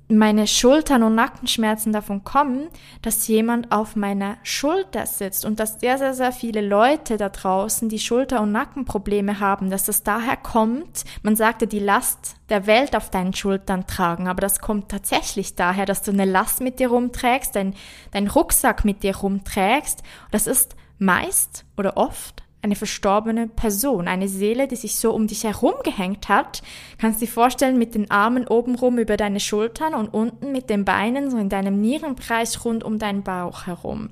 meine 0.08 0.46
Schultern 0.46 1.02
und 1.04 1.16
Nackenschmerzen 1.16 1.92
davon 1.92 2.24
kommen, 2.24 2.68
dass 3.02 3.28
jemand 3.28 3.72
auf 3.72 3.96
meiner 3.96 4.38
Schulter 4.44 5.06
sitzt 5.06 5.46
und 5.46 5.60
dass 5.60 5.80
sehr, 5.80 5.98
sehr, 5.98 6.14
sehr 6.14 6.32
viele 6.32 6.62
Leute 6.62 7.18
da 7.18 7.30
draußen, 7.30 7.90
die 7.90 8.00
Schulter- 8.00 8.42
und 8.42 8.52
Nackenprobleme 8.52 9.40
haben, 9.40 9.70
dass 9.70 9.86
das 9.86 10.04
daher 10.04 10.38
kommt, 10.38 11.06
man 11.24 11.36
sagte, 11.36 11.66
die 11.66 11.80
Last 11.80 12.36
der 12.50 12.68
Welt 12.68 12.96
auf 12.96 13.10
deinen 13.10 13.34
Schultern 13.34 13.88
tragen, 13.88 14.28
aber 14.28 14.42
das 14.42 14.60
kommt 14.60 14.90
tatsächlich 14.90 15.56
daher, 15.56 15.86
dass 15.86 16.04
du 16.04 16.12
eine 16.12 16.26
Last 16.26 16.62
mit 16.62 16.80
dir 16.80 16.90
rumträgst, 16.90 17.56
dein, 17.56 17.74
dein 18.12 18.28
Rucksack 18.28 18.86
mit 18.86 19.02
dir 19.02 19.18
rumträgst. 19.18 20.04
Das 20.32 20.46
ist 20.46 20.76
meist 21.00 21.66
oder 21.78 21.98
oft 21.98 22.45
eine 22.66 22.76
verstorbene 22.76 23.48
Person, 23.48 24.08
eine 24.08 24.28
Seele, 24.28 24.68
die 24.68 24.76
sich 24.76 24.96
so 24.96 25.14
um 25.14 25.28
dich 25.28 25.44
herum 25.44 25.76
gehängt 25.84 26.28
hat. 26.30 26.64
Kannst 26.98 27.22
du 27.22 27.26
dir 27.26 27.32
vorstellen, 27.32 27.78
mit 27.78 27.94
den 27.94 28.10
Armen 28.10 28.48
obenrum 28.48 28.98
über 28.98 29.18
deine 29.18 29.40
Schultern 29.40 29.94
und 29.94 30.14
unten 30.14 30.52
mit 30.52 30.70
den 30.70 30.84
Beinen 30.84 31.30
so 31.30 31.38
in 31.38 31.50
deinem 31.50 31.80
Nierenbereich 31.80 32.66
rund 32.66 32.84
um 32.84 32.98
deinen 32.98 33.24
Bauch 33.24 33.68
herum. 33.68 34.10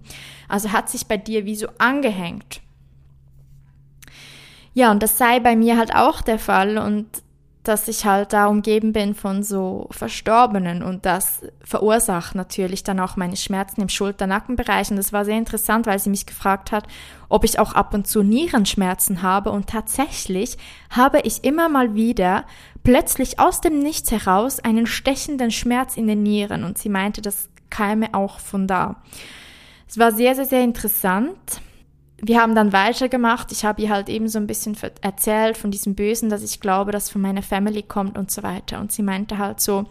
Also 0.48 0.72
hat 0.72 0.90
sich 0.90 1.08
bei 1.08 1.18
dir 1.18 1.46
wie 1.46 1.56
so 1.56 1.68
angehängt. 1.80 2.62
Ja, 4.76 4.92
und 4.92 5.02
das 5.02 5.18
sei 5.18 5.40
bei 5.40 5.56
mir 5.56 5.78
halt 5.78 5.96
auch 5.96 6.22
der 6.22 6.40
Fall 6.40 6.78
und 6.78 7.08
dass 7.64 7.88
ich 7.88 8.06
halt 8.06 8.34
da 8.34 8.48
umgeben 8.48 8.92
bin 8.92 9.16
von 9.16 9.42
so 9.42 9.88
Verstorbenen 9.92 10.84
und 10.84 11.06
das 11.06 11.42
verursacht 11.64 12.36
natürlich 12.36 12.84
dann 12.84 13.00
auch 13.00 13.16
meine 13.16 13.38
Schmerzen 13.38 13.82
im 13.82 13.90
Schulter-Nackenbereich 13.90 14.92
und 14.92 14.98
das 14.98 15.14
war 15.14 15.24
sehr 15.24 15.38
interessant, 15.38 15.86
weil 15.86 15.98
sie 15.98 16.10
mich 16.10 16.26
gefragt 16.26 16.74
hat, 16.74 16.88
ob 17.30 17.46
ich 17.46 17.60
auch 17.60 17.74
ab 17.74 17.94
und 17.94 18.06
zu 18.06 18.22
Nierenschmerzen 18.22 19.22
habe. 19.22 19.50
Und 19.50 19.68
tatsächlich 19.68 20.58
habe 20.90 21.22
ich 21.22 21.44
immer 21.44 21.70
mal 21.70 21.96
wieder 21.96 22.46
plötzlich 22.84 23.40
aus 23.40 23.62
dem 23.62 23.80
Nichts 23.80 24.12
heraus 24.12 24.60
einen 24.60 24.86
stechenden 24.86 25.50
Schmerz 25.50 25.98
in 25.98 26.08
den 26.08 26.22
Nieren. 26.22 26.64
Und 26.64 26.78
sie 26.78 26.90
meinte, 26.90 27.22
das 27.22 27.50
käme 27.72 28.14
auch 28.14 28.40
von 28.40 28.68
da. 28.68 29.02
Es 29.88 29.98
war 29.98 30.12
sehr, 30.12 30.36
sehr, 30.36 30.46
sehr 30.46 30.64
interessant 30.64 31.62
wir 32.22 32.42
haben 32.42 32.56
dann 32.56 32.74
weitergemacht. 32.74 33.52
Ich 33.52 33.66
habe 33.66 33.82
ihr 33.82 33.90
halt 33.90 34.10
eben 34.10 34.28
so 34.28 34.40
ein 34.40 34.48
bisschen 34.48 34.78
erzählt 35.02 35.58
von 35.58 35.72
diesem 35.72 35.96
Bösen, 35.96 36.30
dass 36.30 36.44
ich 36.44 36.60
glaube, 36.60 36.92
dass 36.92 37.10
von 37.10 37.22
meiner 37.22 37.44
Family 37.44 37.84
kommt 37.84 38.18
und 38.18 38.32
so 38.32 38.44
weiter. 38.44 38.80
Und 38.80 38.92
sie 38.92 39.04
meinte 39.04 39.38
halt 39.38 39.60
so, 39.60 39.86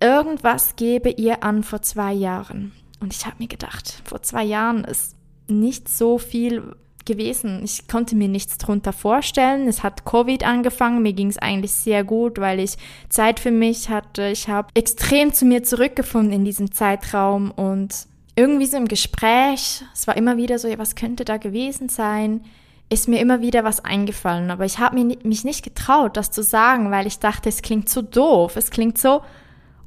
irgendwas 0.00 0.76
gebe 0.76 1.10
ihr 1.10 1.42
an 1.42 1.62
vor 1.62 1.82
zwei 1.82 2.12
Jahren. 2.12 2.72
Und 3.00 3.14
ich 3.14 3.26
habe 3.26 3.36
mir 3.38 3.48
gedacht, 3.48 4.02
vor 4.04 4.22
zwei 4.22 4.44
Jahren 4.44 4.84
ist 4.84 5.16
nicht 5.48 5.88
so 5.88 6.18
viel 6.18 6.76
gewesen. 7.04 7.62
Ich 7.64 7.88
konnte 7.88 8.14
mir 8.14 8.28
nichts 8.28 8.58
drunter 8.58 8.92
vorstellen. 8.92 9.66
Es 9.66 9.82
hat 9.82 10.04
Covid 10.04 10.44
angefangen. 10.44 11.02
Mir 11.02 11.12
ging 11.12 11.28
es 11.28 11.38
eigentlich 11.38 11.72
sehr 11.72 12.04
gut, 12.04 12.38
weil 12.38 12.60
ich 12.60 12.76
Zeit 13.08 13.40
für 13.40 13.50
mich 13.50 13.88
hatte. 13.88 14.28
Ich 14.28 14.48
habe 14.48 14.68
extrem 14.74 15.32
zu 15.32 15.44
mir 15.44 15.62
zurückgefunden 15.62 16.32
in 16.32 16.44
diesem 16.44 16.72
Zeitraum 16.72 17.50
und 17.50 18.06
irgendwie 18.40 18.66
so 18.66 18.78
im 18.78 18.88
Gespräch, 18.88 19.84
es 19.92 20.06
war 20.06 20.16
immer 20.16 20.38
wieder 20.38 20.58
so, 20.58 20.66
ja, 20.66 20.78
was 20.78 20.94
könnte 20.94 21.26
da 21.26 21.36
gewesen 21.36 21.90
sein, 21.90 22.42
ist 22.88 23.06
mir 23.06 23.20
immer 23.20 23.42
wieder 23.42 23.64
was 23.64 23.84
eingefallen. 23.84 24.50
Aber 24.50 24.64
ich 24.64 24.78
habe 24.78 24.96
mich 24.96 25.44
nicht 25.44 25.62
getraut, 25.62 26.16
das 26.16 26.30
zu 26.30 26.42
sagen, 26.42 26.90
weil 26.90 27.06
ich 27.06 27.18
dachte, 27.18 27.50
es 27.50 27.60
klingt 27.60 27.90
so 27.90 28.00
doof, 28.00 28.56
es 28.56 28.70
klingt 28.70 28.96
so 28.96 29.20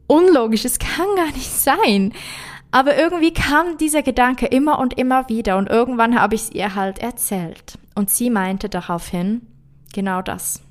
unlogisch, 0.05 0.65
es 0.65 0.77
kann 0.98 1.07
gar 1.15 1.31
nicht 1.33 1.50
sein. 1.50 2.13
Aber 2.69 2.95
irgendwie 2.95 3.33
kam 3.33 3.77
dieser 3.77 4.03
Gedanke 4.03 4.45
immer 4.45 4.77
und 4.77 4.98
immer 5.00 5.29
wieder 5.29 5.57
und 5.57 5.69
irgendwann 5.69 6.19
habe 6.19 6.36
ich 6.36 6.41
es 6.43 6.51
ihr 6.51 6.75
halt 6.75 7.00
erzählt. 7.00 7.79
Und 7.95 8.12
sie 8.12 8.29
meinte 8.29 8.69
daraufhin 8.69 9.41
genau 9.93 10.22
das. 10.22 10.62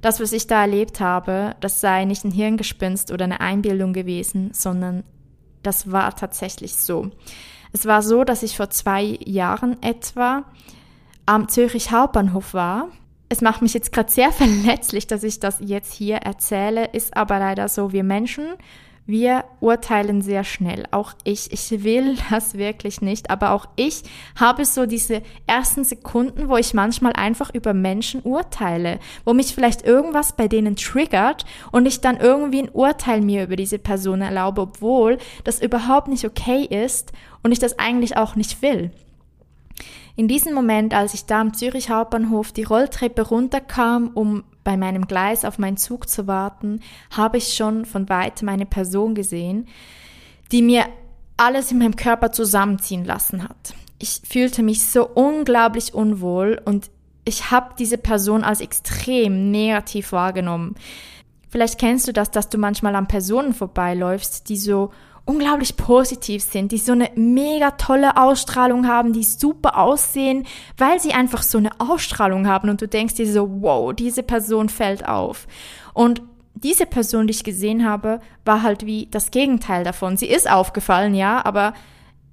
Das, 0.00 0.20
was 0.20 0.32
ich 0.32 0.46
da 0.46 0.60
erlebt 0.60 1.00
habe, 1.00 1.56
das 1.60 1.80
sei 1.80 2.04
nicht 2.04 2.24
ein 2.24 2.30
Hirngespinst 2.30 3.10
oder 3.10 3.24
eine 3.24 3.40
Einbildung 3.40 3.92
gewesen, 3.92 4.50
sondern 4.52 5.02
das 5.62 5.90
war 5.90 6.14
tatsächlich 6.14 6.76
so. 6.76 7.10
Es 7.72 7.86
war 7.86 8.02
so, 8.02 8.24
dass 8.24 8.42
ich 8.42 8.56
vor 8.56 8.70
zwei 8.70 9.18
Jahren 9.24 9.82
etwa 9.82 10.44
am 11.26 11.48
Zürich 11.48 11.92
Hauptbahnhof 11.92 12.54
war. 12.54 12.88
Es 13.28 13.42
macht 13.42 13.60
mich 13.60 13.74
jetzt 13.74 13.92
gerade 13.92 14.10
sehr 14.10 14.32
verletzlich, 14.32 15.06
dass 15.06 15.22
ich 15.22 15.40
das 15.40 15.58
jetzt 15.60 15.92
hier 15.92 16.16
erzähle, 16.16 16.86
ist 16.86 17.16
aber 17.16 17.38
leider 17.38 17.68
so, 17.68 17.92
wir 17.92 18.04
Menschen 18.04 18.46
wir 19.08 19.44
urteilen 19.60 20.20
sehr 20.20 20.44
schnell. 20.44 20.84
Auch 20.90 21.14
ich, 21.24 21.50
ich 21.50 21.82
will 21.82 22.16
das 22.30 22.58
wirklich 22.58 23.00
nicht, 23.00 23.30
aber 23.30 23.52
auch 23.52 23.66
ich 23.74 24.02
habe 24.38 24.64
so 24.66 24.84
diese 24.84 25.22
ersten 25.46 25.82
Sekunden, 25.82 26.48
wo 26.48 26.56
ich 26.56 26.74
manchmal 26.74 27.14
einfach 27.14 27.52
über 27.54 27.72
Menschen 27.72 28.20
urteile, 28.20 29.00
wo 29.24 29.32
mich 29.32 29.54
vielleicht 29.54 29.84
irgendwas 29.84 30.36
bei 30.36 30.46
denen 30.46 30.76
triggert 30.76 31.46
und 31.72 31.86
ich 31.86 32.02
dann 32.02 32.18
irgendwie 32.18 32.62
ein 32.62 32.68
Urteil 32.68 33.22
mir 33.22 33.44
über 33.44 33.56
diese 33.56 33.78
Person 33.78 34.20
erlaube, 34.20 34.60
obwohl 34.60 35.16
das 35.42 35.62
überhaupt 35.62 36.08
nicht 36.08 36.26
okay 36.26 36.64
ist 36.64 37.12
und 37.42 37.52
ich 37.52 37.58
das 37.58 37.78
eigentlich 37.78 38.18
auch 38.18 38.36
nicht 38.36 38.60
will. 38.60 38.90
In 40.16 40.28
diesem 40.28 40.52
Moment, 40.52 40.92
als 40.92 41.14
ich 41.14 41.24
da 41.24 41.40
am 41.40 41.54
Zürich 41.54 41.88
Hauptbahnhof 41.88 42.52
die 42.52 42.64
Rolltreppe 42.64 43.22
runterkam, 43.22 44.10
um 44.12 44.44
bei 44.64 44.76
meinem 44.76 45.06
Gleis 45.06 45.44
auf 45.44 45.58
meinen 45.58 45.76
Zug 45.76 46.08
zu 46.08 46.26
warten, 46.26 46.80
habe 47.10 47.38
ich 47.38 47.54
schon 47.54 47.84
von 47.84 48.08
weitem 48.08 48.48
eine 48.48 48.66
Person 48.66 49.14
gesehen, 49.14 49.66
die 50.52 50.62
mir 50.62 50.86
alles 51.36 51.70
in 51.70 51.78
meinem 51.78 51.96
Körper 51.96 52.32
zusammenziehen 52.32 53.04
lassen 53.04 53.44
hat. 53.44 53.74
Ich 53.98 54.22
fühlte 54.28 54.62
mich 54.62 54.86
so 54.86 55.06
unglaublich 55.06 55.94
unwohl 55.94 56.60
und 56.64 56.90
ich 57.24 57.50
habe 57.50 57.74
diese 57.78 57.98
Person 57.98 58.42
als 58.42 58.60
extrem 58.60 59.50
negativ 59.50 60.12
wahrgenommen. 60.12 60.76
Vielleicht 61.50 61.78
kennst 61.78 62.06
du 62.08 62.12
das, 62.12 62.30
dass 62.30 62.48
du 62.48 62.58
manchmal 62.58 62.94
an 62.94 63.08
Personen 63.08 63.54
vorbeiläufst, 63.54 64.48
die 64.48 64.56
so 64.56 64.92
unglaublich 65.28 65.76
positiv 65.76 66.42
sind, 66.42 66.72
die 66.72 66.78
so 66.78 66.92
eine 66.92 67.10
mega 67.14 67.72
tolle 67.72 68.16
Ausstrahlung 68.16 68.88
haben, 68.88 69.12
die 69.12 69.24
super 69.24 69.76
aussehen, 69.76 70.46
weil 70.78 70.98
sie 71.00 71.12
einfach 71.12 71.42
so 71.42 71.58
eine 71.58 71.78
Ausstrahlung 71.78 72.48
haben 72.48 72.70
und 72.70 72.80
du 72.80 72.88
denkst 72.88 73.14
dir 73.14 73.30
so, 73.30 73.46
wow, 73.60 73.92
diese 73.92 74.22
Person 74.22 74.70
fällt 74.70 75.06
auf. 75.06 75.46
Und 75.92 76.22
diese 76.54 76.86
Person, 76.86 77.26
die 77.26 77.32
ich 77.32 77.44
gesehen 77.44 77.86
habe, 77.86 78.20
war 78.46 78.62
halt 78.62 78.86
wie 78.86 79.06
das 79.10 79.30
Gegenteil 79.30 79.84
davon. 79.84 80.16
Sie 80.16 80.28
ist 80.28 80.50
aufgefallen, 80.50 81.14
ja, 81.14 81.44
aber 81.44 81.74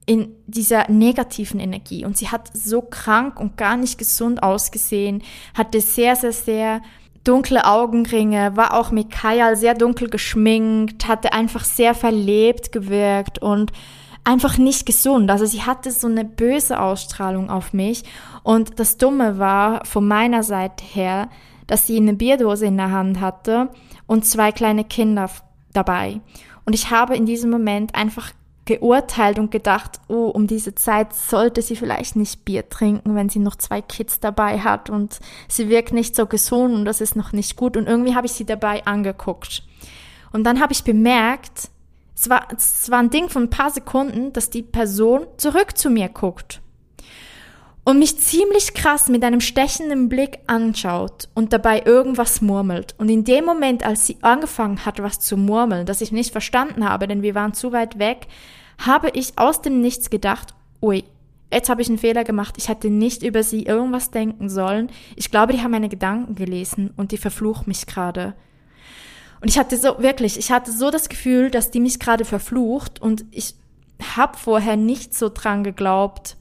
in 0.06 0.34
dieser 0.48 0.90
negativen 0.90 1.60
Energie. 1.60 2.06
Und 2.06 2.18
sie 2.18 2.30
hat 2.30 2.50
so 2.56 2.82
krank 2.82 3.42
und 3.42 3.58
gar 3.58 3.76
nicht 3.76 3.98
gesund 3.98 4.42
ausgesehen, 4.42 5.22
hatte 5.54 5.82
sehr, 5.82 6.16
sehr, 6.16 6.32
sehr 6.32 6.82
dunkle 7.26 7.66
Augenringe, 7.66 8.56
war 8.56 8.74
auch 8.74 8.92
mit 8.92 9.12
Kajal 9.12 9.58
sehr 9.58 9.74
dunkel 9.74 10.10
geschminkt, 10.10 11.08
hatte 11.08 11.34
einfach 11.34 11.66
sehr 11.66 11.94
verlebt 11.94 12.72
gewirkt 12.72 13.40
und 13.40 13.74
einfach 14.24 14.58
nicht 14.58 14.86
gesund. 14.86 15.30
Also 15.30 15.46
sie 15.46 15.64
hatte 15.64 15.92
so 15.92 16.08
eine 16.08 16.26
böse 16.26 16.80
Ausstrahlung 16.80 17.50
auf 17.50 17.74
mich. 17.74 18.04
Und 18.44 18.80
das 18.80 18.98
Dumme 18.98 19.40
war 19.40 19.86
von 19.86 20.08
meiner 20.08 20.44
Seite 20.44 20.84
her, 20.84 21.30
dass 21.68 21.88
sie 21.88 21.98
eine 21.98 22.14
Bierdose 22.14 22.66
in 22.66 22.78
der 22.78 22.92
Hand 22.92 23.20
hatte 23.22 23.70
und 24.08 24.26
zwei 24.26 24.52
kleine 24.52 24.84
Kinder 24.84 25.30
dabei. 25.74 26.22
Und 26.66 26.74
ich 26.74 26.92
habe 26.92 27.16
in 27.16 27.26
diesem 27.26 27.52
Moment 27.52 27.96
einfach 27.96 28.32
geurteilt 28.66 29.40
und 29.40 29.52
gedacht, 29.52 30.00
oh, 30.08 30.28
um 30.28 30.48
diese 30.48 30.76
Zeit 30.76 31.14
sollte 31.14 31.62
sie 31.62 31.76
vielleicht 31.76 32.16
nicht 32.16 32.46
Bier 32.46 32.68
trinken, 32.68 33.16
wenn 33.16 33.30
sie 33.30 33.40
noch 33.40 33.56
zwei 33.56 33.82
Kids 33.82 34.20
dabei 34.20 34.60
hat 34.60 34.90
und 34.90 35.20
sie 35.48 35.70
wirkt 35.70 35.94
nicht 35.94 36.16
so 36.16 36.26
gesund 36.26 36.74
und 36.74 36.86
das 36.86 37.02
ist 37.02 37.16
noch 37.16 37.32
nicht 37.32 37.56
gut. 37.56 37.78
Und 37.78 37.88
irgendwie 37.88 38.16
habe 38.16 38.28
ich 38.28 38.34
sie 38.34 38.46
dabei 38.46 38.86
angeguckt. 38.86 39.64
Und 40.32 40.44
dann 40.44 40.60
habe 40.60 40.74
ich 40.74 40.84
bemerkt, 40.84 41.70
es 42.16 42.30
war, 42.30 42.48
es 42.56 42.90
war 42.90 43.00
ein 43.00 43.10
Ding 43.10 43.30
von 43.30 43.44
ein 43.44 43.50
paar 43.50 43.72
Sekunden, 43.72 44.34
dass 44.34 44.50
die 44.50 44.64
Person 44.64 45.28
zurück 45.38 45.78
zu 45.78 45.90
mir 45.90 46.10
guckt 46.10 46.62
und 47.86 48.00
mich 48.00 48.20
ziemlich 48.20 48.74
krass 48.74 49.10
mit 49.10 49.24
einem 49.24 49.40
stechenden 49.40 50.10
Blick 50.10 50.40
anschaut 50.48 51.30
und 51.36 51.54
dabei 51.54 51.84
irgendwas 51.86 52.42
murmelt. 52.42 52.96
Und 52.98 53.10
in 53.10 53.24
dem 53.24 53.46
Moment, 53.46 53.86
als 53.86 54.08
sie 54.08 54.18
angefangen 54.22 54.86
hat, 54.86 55.02
was 55.02 55.20
zu 55.20 55.38
murmeln, 55.38 55.86
das 55.86 56.02
ich 56.02 56.12
nicht 56.12 56.32
verstanden 56.32 56.90
habe, 56.90 57.08
denn 57.08 57.22
wir 57.22 57.36
waren 57.36 57.54
zu 57.54 57.72
weit 57.72 58.00
weg, 58.00 58.28
habe 58.80 59.12
ich 59.14 59.38
aus 59.38 59.62
dem 59.62 59.82
Nichts 59.82 60.10
gedacht, 60.10 60.56
ui, 60.82 61.04
jetzt 61.54 61.70
habe 61.70 61.84
ich 61.84 61.88
einen 61.88 62.00
Fehler 62.00 62.24
gemacht, 62.24 62.56
ich 62.58 62.70
hätte 62.70 62.90
nicht 62.90 63.22
über 63.22 63.44
sie 63.44 63.64
irgendwas 63.64 64.10
denken 64.10 64.50
sollen. 64.50 64.90
Ich 65.16 65.30
glaube, 65.30 65.54
die 65.54 65.62
haben 65.62 65.72
meine 65.72 65.88
Gedanken 65.88 66.34
gelesen 66.34 66.92
und 66.98 67.12
die 67.12 67.18
verflucht 67.18 67.68
mich 67.68 67.86
gerade. 67.86 68.34
Und 69.42 69.50
ich 69.50 69.60
hatte 69.60 69.78
so, 69.78 70.00
wirklich, 70.00 70.40
ich 70.40 70.52
hatte 70.52 70.72
so 70.72 70.90
das 70.90 71.08
Gefühl, 71.08 71.52
dass 71.52 71.70
die 71.70 71.80
mich 71.80 72.00
gerade 72.00 72.26
verflucht 72.26 73.00
und 73.00 73.26
ich 73.30 73.54
habe 74.16 74.40
vorher 74.40 74.76
nicht 74.76 75.14
so 75.14 75.30
dran 75.30 75.64
geglaubt 75.64 76.36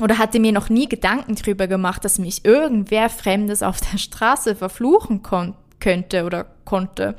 oder 0.00 0.18
hatte 0.18 0.40
mir 0.40 0.52
noch 0.52 0.68
nie 0.68 0.88
Gedanken 0.88 1.34
drüber 1.34 1.66
gemacht, 1.66 2.04
dass 2.04 2.18
mich 2.18 2.44
irgendwer 2.44 3.08
Fremdes 3.08 3.62
auf 3.62 3.80
der 3.80 3.98
Straße 3.98 4.56
verfluchen 4.56 5.22
könnte 5.80 6.24
oder 6.24 6.46
konnte. 6.64 7.16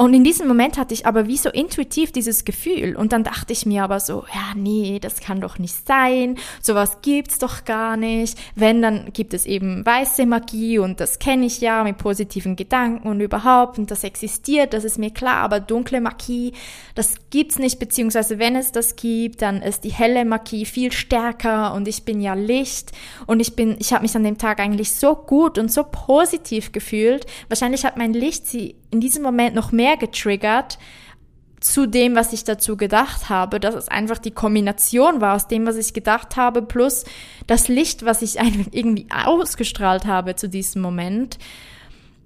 Und 0.00 0.14
in 0.14 0.24
diesem 0.24 0.48
Moment 0.48 0.78
hatte 0.78 0.94
ich 0.94 1.04
aber 1.04 1.26
wie 1.26 1.36
so 1.36 1.50
intuitiv 1.50 2.10
dieses 2.10 2.46
Gefühl. 2.46 2.96
Und 2.96 3.12
dann 3.12 3.22
dachte 3.22 3.52
ich 3.52 3.66
mir 3.66 3.84
aber 3.84 4.00
so, 4.00 4.24
ja, 4.34 4.54
nee, 4.56 4.98
das 4.98 5.20
kann 5.20 5.42
doch 5.42 5.58
nicht 5.58 5.86
sein. 5.86 6.38
Sowas 6.62 7.02
gibt's 7.02 7.38
doch 7.38 7.66
gar 7.66 7.98
nicht. 7.98 8.38
Wenn, 8.54 8.80
dann 8.80 9.12
gibt 9.12 9.34
es 9.34 9.44
eben 9.44 9.84
weiße 9.84 10.24
Magie 10.24 10.78
und 10.78 11.00
das 11.00 11.18
kenne 11.18 11.44
ich 11.44 11.60
ja 11.60 11.84
mit 11.84 11.98
positiven 11.98 12.56
Gedanken 12.56 13.08
und 13.08 13.20
überhaupt. 13.20 13.78
Und 13.78 13.90
das 13.90 14.02
existiert, 14.02 14.72
das 14.72 14.84
ist 14.84 14.96
mir 14.96 15.10
klar. 15.10 15.42
Aber 15.42 15.60
dunkle 15.60 16.00
Magie, 16.00 16.54
das 16.94 17.16
gibt's 17.28 17.58
nicht. 17.58 17.78
Beziehungsweise 17.78 18.38
wenn 18.38 18.56
es 18.56 18.72
das 18.72 18.96
gibt, 18.96 19.42
dann 19.42 19.60
ist 19.60 19.84
die 19.84 19.92
helle 19.92 20.24
Magie 20.24 20.64
viel 20.64 20.92
stärker 20.92 21.74
und 21.74 21.86
ich 21.86 22.06
bin 22.06 22.22
ja 22.22 22.32
Licht. 22.32 22.92
Und 23.26 23.40
ich 23.40 23.54
bin, 23.54 23.76
ich 23.78 23.92
habe 23.92 24.00
mich 24.00 24.16
an 24.16 24.24
dem 24.24 24.38
Tag 24.38 24.60
eigentlich 24.60 24.94
so 24.94 25.14
gut 25.14 25.58
und 25.58 25.70
so 25.70 25.84
positiv 25.84 26.72
gefühlt. 26.72 27.26
Wahrscheinlich 27.50 27.84
hat 27.84 27.98
mein 27.98 28.14
Licht 28.14 28.46
sie 28.46 28.76
in 28.90 29.00
diesem 29.00 29.22
Moment 29.22 29.54
noch 29.54 29.72
mehr 29.72 29.96
getriggert 29.96 30.78
zu 31.60 31.86
dem, 31.86 32.16
was 32.16 32.32
ich 32.32 32.44
dazu 32.44 32.76
gedacht 32.76 33.28
habe, 33.28 33.60
dass 33.60 33.74
es 33.74 33.88
einfach 33.88 34.18
die 34.18 34.30
Kombination 34.30 35.20
war 35.20 35.36
aus 35.36 35.46
dem, 35.46 35.66
was 35.66 35.76
ich 35.76 35.92
gedacht 35.92 36.36
habe, 36.36 36.62
plus 36.62 37.04
das 37.46 37.68
Licht, 37.68 38.04
was 38.04 38.22
ich 38.22 38.36
irgendwie 38.72 39.06
ausgestrahlt 39.24 40.06
habe 40.06 40.36
zu 40.36 40.48
diesem 40.48 40.80
Moment. 40.80 41.38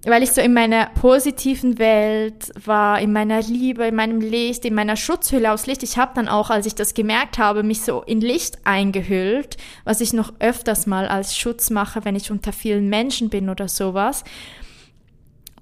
Weil 0.06 0.22
ich 0.22 0.32
so 0.32 0.42
in 0.42 0.52
meiner 0.52 0.90
positiven 1.00 1.78
Welt 1.78 2.52
war, 2.62 3.00
in 3.00 3.12
meiner 3.12 3.40
Liebe, 3.40 3.86
in 3.86 3.94
meinem 3.94 4.20
Licht, 4.20 4.66
in 4.66 4.74
meiner 4.74 4.96
Schutzhülle 4.96 5.50
aus 5.50 5.66
Licht. 5.66 5.82
Ich 5.82 5.96
habe 5.96 6.12
dann 6.14 6.28
auch, 6.28 6.50
als 6.50 6.66
ich 6.66 6.74
das 6.74 6.92
gemerkt 6.92 7.38
habe, 7.38 7.62
mich 7.62 7.80
so 7.80 8.02
in 8.02 8.20
Licht 8.20 8.58
eingehüllt, 8.64 9.56
was 9.84 10.02
ich 10.02 10.12
noch 10.12 10.34
öfters 10.40 10.86
mal 10.86 11.08
als 11.08 11.36
Schutz 11.36 11.70
mache, 11.70 12.04
wenn 12.04 12.16
ich 12.16 12.30
unter 12.30 12.52
vielen 12.52 12.90
Menschen 12.90 13.30
bin 13.30 13.48
oder 13.48 13.66
sowas. 13.66 14.24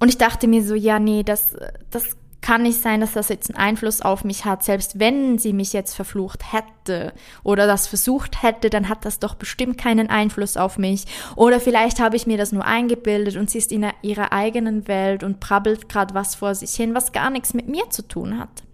Und 0.02 0.08
ich 0.08 0.18
dachte 0.18 0.48
mir 0.48 0.64
so, 0.64 0.74
ja, 0.74 0.98
nee, 0.98 1.22
das, 1.22 1.54
das 1.90 2.16
kann 2.40 2.64
nicht 2.64 2.82
sein, 2.82 3.00
dass 3.00 3.12
das 3.12 3.28
jetzt 3.28 3.50
einen 3.50 3.64
Einfluss 3.68 4.00
auf 4.00 4.24
mich 4.24 4.44
hat. 4.44 4.64
Selbst 4.64 4.98
wenn 4.98 5.38
sie 5.38 5.52
mich 5.52 5.72
jetzt 5.72 5.94
verflucht 5.94 6.52
hätte 6.52 7.12
oder 7.44 7.68
das 7.68 7.86
versucht 7.86 8.42
hätte, 8.42 8.68
dann 8.68 8.88
hat 8.88 9.04
das 9.04 9.20
doch 9.20 9.36
bestimmt 9.36 9.78
keinen 9.78 10.10
Einfluss 10.10 10.56
auf 10.56 10.76
mich. 10.76 11.04
Oder 11.36 11.60
vielleicht 11.60 12.00
habe 12.00 12.16
ich 12.16 12.26
mir 12.26 12.36
das 12.36 12.50
nur 12.50 12.64
eingebildet 12.64 13.36
und 13.36 13.48
sie 13.48 13.58
ist 13.58 13.70
in 13.70 13.86
ihrer 14.02 14.32
eigenen 14.32 14.88
Welt 14.88 15.22
und 15.22 15.38
prabbelt 15.38 15.88
gerade 15.88 16.14
was 16.14 16.34
vor 16.34 16.56
sich 16.56 16.72
hin, 16.72 16.96
was 16.96 17.12
gar 17.12 17.30
nichts 17.30 17.54
mit 17.54 17.68
mir 17.68 17.88
zu 17.90 18.02
tun 18.02 18.40
hat. 18.40 18.64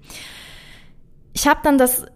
Ich 1.34 1.46
habe 1.46 1.60
dann 1.62 1.76
das 1.76 2.06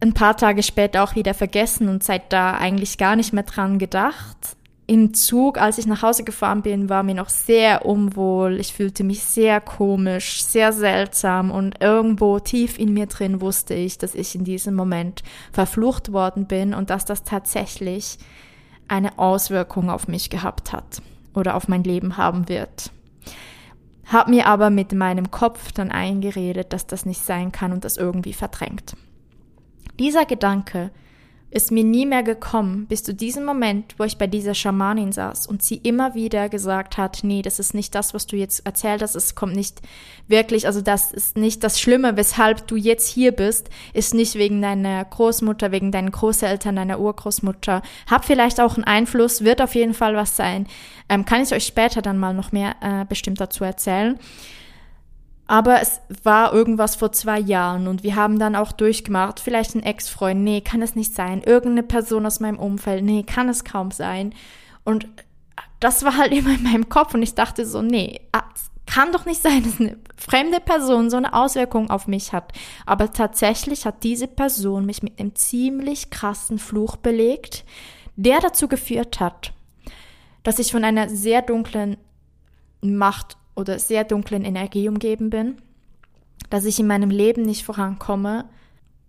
ein 0.00 0.14
paar 0.14 0.38
Tage 0.38 0.62
später 0.62 1.04
auch 1.04 1.14
wieder 1.14 1.34
vergessen 1.34 1.90
und 1.90 2.02
seit 2.02 2.32
da 2.32 2.54
eigentlich 2.54 2.96
gar 2.96 3.16
nicht 3.16 3.34
mehr 3.34 3.42
dran 3.42 3.78
gedacht 3.78 4.56
im 4.90 5.14
Zug, 5.14 5.56
als 5.56 5.78
ich 5.78 5.86
nach 5.86 6.02
Hause 6.02 6.24
gefahren 6.24 6.62
bin, 6.62 6.88
war 6.88 7.04
mir 7.04 7.14
noch 7.14 7.28
sehr 7.28 7.86
unwohl. 7.86 8.58
Ich 8.58 8.72
fühlte 8.72 9.04
mich 9.04 9.22
sehr 9.22 9.60
komisch, 9.60 10.42
sehr 10.42 10.72
seltsam 10.72 11.52
und 11.52 11.80
irgendwo 11.80 12.40
tief 12.40 12.76
in 12.76 12.92
mir 12.92 13.06
drin 13.06 13.40
wusste 13.40 13.72
ich, 13.74 13.98
dass 13.98 14.16
ich 14.16 14.34
in 14.34 14.42
diesem 14.42 14.74
Moment 14.74 15.22
verflucht 15.52 16.12
worden 16.12 16.46
bin 16.46 16.74
und 16.74 16.90
dass 16.90 17.04
das 17.04 17.22
tatsächlich 17.22 18.18
eine 18.88 19.16
Auswirkung 19.16 19.90
auf 19.90 20.08
mich 20.08 20.28
gehabt 20.28 20.72
hat 20.72 21.00
oder 21.36 21.54
auf 21.54 21.68
mein 21.68 21.84
Leben 21.84 22.16
haben 22.16 22.48
wird. 22.48 22.90
Hab 24.06 24.26
mir 24.26 24.48
aber 24.48 24.70
mit 24.70 24.92
meinem 24.92 25.30
Kopf 25.30 25.70
dann 25.70 25.92
eingeredet, 25.92 26.72
dass 26.72 26.88
das 26.88 27.06
nicht 27.06 27.24
sein 27.24 27.52
kann 27.52 27.72
und 27.72 27.84
das 27.84 27.96
irgendwie 27.96 28.32
verdrängt. 28.32 28.96
Dieser 30.00 30.24
Gedanke 30.24 30.90
ist 31.50 31.72
mir 31.72 31.82
nie 31.82 32.06
mehr 32.06 32.22
gekommen, 32.22 32.86
bis 32.86 33.02
zu 33.02 33.12
diesem 33.12 33.44
Moment, 33.44 33.94
wo 33.98 34.04
ich 34.04 34.18
bei 34.18 34.28
dieser 34.28 34.54
Schamanin 34.54 35.10
saß 35.10 35.48
und 35.48 35.62
sie 35.62 35.76
immer 35.76 36.14
wieder 36.14 36.48
gesagt 36.48 36.96
hat, 36.96 37.20
nee, 37.22 37.42
das 37.42 37.58
ist 37.58 37.74
nicht 37.74 37.94
das, 37.94 38.14
was 38.14 38.26
du 38.26 38.36
jetzt 38.36 38.64
erzählt 38.64 39.02
hast, 39.02 39.16
es 39.16 39.34
kommt 39.34 39.56
nicht 39.56 39.80
wirklich, 40.28 40.66
also 40.66 40.80
das 40.80 41.12
ist 41.12 41.36
nicht 41.36 41.64
das 41.64 41.80
Schlimme, 41.80 42.16
weshalb 42.16 42.68
du 42.68 42.76
jetzt 42.76 43.08
hier 43.08 43.32
bist, 43.32 43.68
ist 43.92 44.14
nicht 44.14 44.36
wegen 44.36 44.62
deiner 44.62 45.04
Großmutter, 45.04 45.72
wegen 45.72 45.90
deinen 45.90 46.12
Großeltern, 46.12 46.76
deiner 46.76 47.00
Urgroßmutter, 47.00 47.82
hab 48.08 48.24
vielleicht 48.24 48.60
auch 48.60 48.76
einen 48.76 48.84
Einfluss, 48.84 49.42
wird 49.42 49.60
auf 49.60 49.74
jeden 49.74 49.94
Fall 49.94 50.14
was 50.14 50.36
sein, 50.36 50.68
ähm, 51.08 51.24
kann 51.24 51.42
ich 51.42 51.52
euch 51.52 51.66
später 51.66 52.00
dann 52.00 52.18
mal 52.18 52.32
noch 52.32 52.52
mehr 52.52 52.76
äh, 52.80 53.04
bestimmt 53.04 53.40
dazu 53.40 53.64
erzählen. 53.64 54.18
Aber 55.50 55.80
es 55.82 56.00
war 56.22 56.52
irgendwas 56.52 56.94
vor 56.94 57.10
zwei 57.10 57.40
Jahren 57.40 57.88
und 57.88 58.04
wir 58.04 58.14
haben 58.14 58.38
dann 58.38 58.54
auch 58.54 58.70
durchgemacht, 58.70 59.40
vielleicht 59.40 59.74
ein 59.74 59.82
Ex-Freund, 59.82 60.44
nee, 60.44 60.60
kann 60.60 60.80
es 60.80 60.94
nicht 60.94 61.12
sein. 61.12 61.42
Irgendeine 61.42 61.82
Person 61.82 62.24
aus 62.24 62.38
meinem 62.38 62.60
Umfeld, 62.60 63.02
nee, 63.02 63.24
kann 63.24 63.48
es 63.48 63.64
kaum 63.64 63.90
sein. 63.90 64.32
Und 64.84 65.08
das 65.80 66.04
war 66.04 66.16
halt 66.16 66.32
immer 66.38 66.54
in 66.54 66.62
meinem 66.62 66.88
Kopf 66.88 67.14
und 67.14 67.22
ich 67.24 67.34
dachte 67.34 67.66
so, 67.66 67.82
nee, 67.82 68.20
ah, 68.30 68.44
kann 68.86 69.10
doch 69.10 69.26
nicht 69.26 69.42
sein, 69.42 69.64
dass 69.64 69.80
eine 69.80 69.98
fremde 70.16 70.60
Person 70.60 71.10
so 71.10 71.16
eine 71.16 71.34
Auswirkung 71.34 71.90
auf 71.90 72.06
mich 72.06 72.32
hat. 72.32 72.52
Aber 72.86 73.12
tatsächlich 73.12 73.86
hat 73.86 74.04
diese 74.04 74.28
Person 74.28 74.86
mich 74.86 75.02
mit 75.02 75.18
einem 75.18 75.34
ziemlich 75.34 76.10
krassen 76.10 76.60
Fluch 76.60 76.94
belegt, 76.94 77.64
der 78.14 78.38
dazu 78.38 78.68
geführt 78.68 79.18
hat, 79.18 79.52
dass 80.44 80.60
ich 80.60 80.70
von 80.70 80.84
einer 80.84 81.08
sehr 81.08 81.42
dunklen 81.42 81.96
Macht 82.82 83.36
oder 83.60 83.78
sehr 83.78 84.04
dunklen 84.04 84.44
Energie 84.44 84.88
umgeben 84.88 85.30
bin, 85.30 85.56
dass 86.48 86.64
ich 86.64 86.80
in 86.80 86.86
meinem 86.86 87.10
Leben 87.10 87.42
nicht 87.42 87.64
vorankomme, 87.64 88.46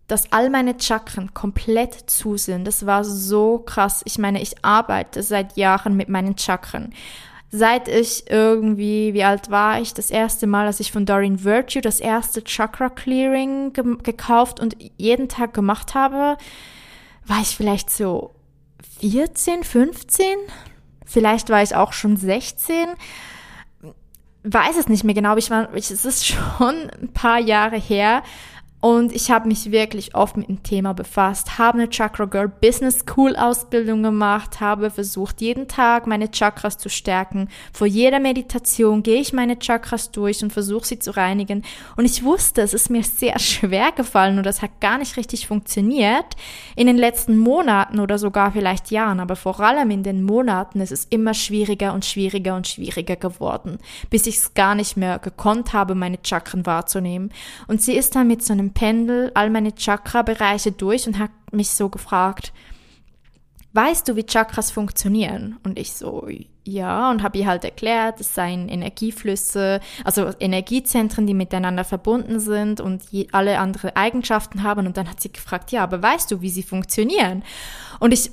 dass 0.07 0.31
all 0.33 0.49
meine 0.49 0.75
Chakren 0.79 1.33
komplett 1.33 1.93
zu 2.09 2.35
sind. 2.35 2.65
Das 2.65 2.85
war 2.85 3.05
so 3.05 3.59
krass. 3.59 4.01
Ich 4.05 4.17
meine, 4.17 4.41
ich 4.41 4.63
arbeite 4.63 5.23
seit 5.23 5.55
Jahren 5.55 5.95
mit 5.95 6.09
meinen 6.09 6.37
Chakren. 6.37 6.93
Seit 7.49 7.87
ich 7.87 8.29
irgendwie, 8.29 9.13
wie 9.13 9.23
alt 9.23 9.49
war 9.51 9.81
ich, 9.81 9.93
das 9.93 10.11
erste 10.11 10.47
Mal, 10.47 10.67
als 10.67 10.79
ich 10.79 10.91
von 10.91 11.05
Doreen 11.05 11.43
Virtue 11.43 11.81
das 11.81 11.99
erste 11.99 12.43
Chakra 12.43 12.89
Clearing 12.89 13.73
ge 13.73 13.97
gekauft 14.03 14.59
und 14.59 14.75
jeden 14.97 15.29
Tag 15.29 15.53
gemacht 15.53 15.95
habe, 15.95 16.37
war 17.25 17.41
ich 17.41 17.55
vielleicht 17.55 17.89
so 17.89 18.31
14, 18.99 19.63
15? 19.63 20.25
Vielleicht 21.05 21.49
war 21.49 21.63
ich 21.63 21.75
auch 21.75 21.93
schon 21.93 22.15
16 22.15 22.87
weiß 24.43 24.77
es 24.77 24.87
nicht 24.87 25.03
mehr 25.03 25.15
genau, 25.15 25.29
aber 25.29 25.39
ich 25.39 25.51
war, 25.51 25.73
ich, 25.75 25.91
es 25.91 26.05
ist 26.05 26.25
schon 26.25 26.89
ein 27.01 27.09
paar 27.13 27.39
Jahre 27.39 27.77
her. 27.77 28.23
Und 28.81 29.13
ich 29.13 29.29
habe 29.29 29.47
mich 29.47 29.71
wirklich 29.71 30.15
oft 30.15 30.37
mit 30.37 30.49
dem 30.49 30.63
Thema 30.63 30.95
befasst, 30.95 31.59
habe 31.59 31.77
eine 31.77 31.89
Chakra 31.89 32.25
Girl 32.25 32.47
Business 32.49 33.01
School 33.01 33.35
Ausbildung 33.35 34.01
gemacht, 34.01 34.59
habe 34.59 34.89
versucht, 34.89 35.39
jeden 35.39 35.67
Tag 35.67 36.07
meine 36.07 36.31
Chakras 36.31 36.79
zu 36.79 36.89
stärken. 36.89 37.47
Vor 37.71 37.85
jeder 37.85 38.19
Meditation 38.19 39.03
gehe 39.03 39.21
ich 39.21 39.33
meine 39.33 39.59
Chakras 39.59 40.09
durch 40.09 40.41
und 40.41 40.51
versuche 40.51 40.87
sie 40.87 40.97
zu 40.97 41.15
reinigen. 41.15 41.63
Und 41.95 42.05
ich 42.05 42.23
wusste, 42.23 42.63
es 42.63 42.73
ist 42.73 42.89
mir 42.89 43.03
sehr 43.03 43.37
schwer 43.39 43.91
gefallen 43.91 44.39
und 44.39 44.47
das 44.47 44.63
hat 44.63 44.81
gar 44.81 44.97
nicht 44.97 45.15
richtig 45.15 45.45
funktioniert 45.45 46.25
in 46.75 46.87
den 46.87 46.97
letzten 46.97 47.37
Monaten 47.37 47.99
oder 47.99 48.17
sogar 48.17 48.51
vielleicht 48.51 48.89
Jahren. 48.89 49.19
Aber 49.19 49.35
vor 49.35 49.59
allem 49.59 49.91
in 49.91 50.01
den 50.01 50.23
Monaten 50.23 50.81
ist 50.81 50.91
es 50.91 51.05
immer 51.05 51.35
schwieriger 51.35 51.93
und 51.93 52.03
schwieriger 52.03 52.55
und 52.55 52.67
schwieriger 52.67 53.15
geworden, 53.15 53.77
bis 54.09 54.25
ich 54.25 54.37
es 54.37 54.55
gar 54.55 54.73
nicht 54.73 54.97
mehr 54.97 55.19
gekonnt 55.19 55.71
habe, 55.71 55.93
meine 55.93 56.17
Chakren 56.23 56.65
wahrzunehmen. 56.65 57.31
Und 57.67 57.83
sie 57.83 57.93
ist 57.93 58.15
dann 58.15 58.27
mit 58.27 58.43
so 58.43 58.53
einem 58.53 58.70
Pendel 58.73 59.31
all 59.33 59.49
meine 59.49 59.73
Chakra-Bereiche 59.75 60.71
durch 60.71 61.07
und 61.07 61.19
hat 61.19 61.31
mich 61.51 61.71
so 61.71 61.89
gefragt, 61.89 62.53
weißt 63.73 64.07
du, 64.07 64.15
wie 64.15 64.25
Chakras 64.25 64.71
funktionieren? 64.71 65.57
Und 65.63 65.79
ich 65.79 65.93
so, 65.93 66.27
ja, 66.63 67.09
und 67.09 67.23
habe 67.23 67.37
ihr 67.37 67.47
halt 67.47 67.63
erklärt, 67.63 68.19
es 68.19 68.35
seien 68.35 68.69
Energieflüsse, 68.69 69.79
also 70.03 70.31
Energiezentren, 70.39 71.25
die 71.25 71.33
miteinander 71.33 71.83
verbunden 71.83 72.39
sind 72.39 72.81
und 72.81 73.03
alle 73.31 73.59
andere 73.59 73.95
Eigenschaften 73.95 74.63
haben. 74.63 74.87
Und 74.87 74.97
dann 74.97 75.09
hat 75.09 75.21
sie 75.21 75.31
gefragt, 75.31 75.71
ja, 75.71 75.83
aber 75.83 76.01
weißt 76.01 76.29
du, 76.31 76.41
wie 76.41 76.49
sie 76.49 76.63
funktionieren? 76.63 77.43
Und 77.99 78.13
ich 78.13 78.31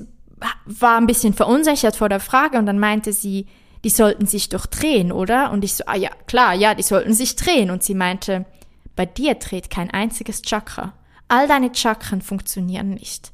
war 0.67 0.97
ein 0.97 1.07
bisschen 1.07 1.35
verunsichert 1.35 1.97
vor 1.97 2.09
der 2.09 2.21
Frage 2.21 2.59
und 2.59 2.67
dann 2.67 2.79
meinte 2.79 3.13
sie, 3.13 3.47
die 3.85 3.91
sollten 3.91 4.27
sich 4.27 4.49
doch 4.49 4.67
drehen, 4.67 5.13
oder? 5.13 5.53
Und 5.53 5.65
ich 5.65 5.75
so, 5.75 5.85
ah 5.87 5.97
ja, 5.97 6.11
klar, 6.27 6.55
ja, 6.55 6.75
die 6.75 6.83
sollten 6.83 7.15
sich 7.15 7.37
drehen. 7.37 7.71
Und 7.71 7.83
sie 7.83 7.95
meinte, 7.95 8.45
bei 8.99 9.07
dir 9.07 9.37
dreht 9.37 9.71
kein 9.71 9.93
einziges 9.93 10.43
Chakra. 10.43 10.93
All 11.29 11.47
deine 11.47 11.73
Chakren 11.73 12.21
funktionieren 12.21 12.91
nicht. 12.91 13.31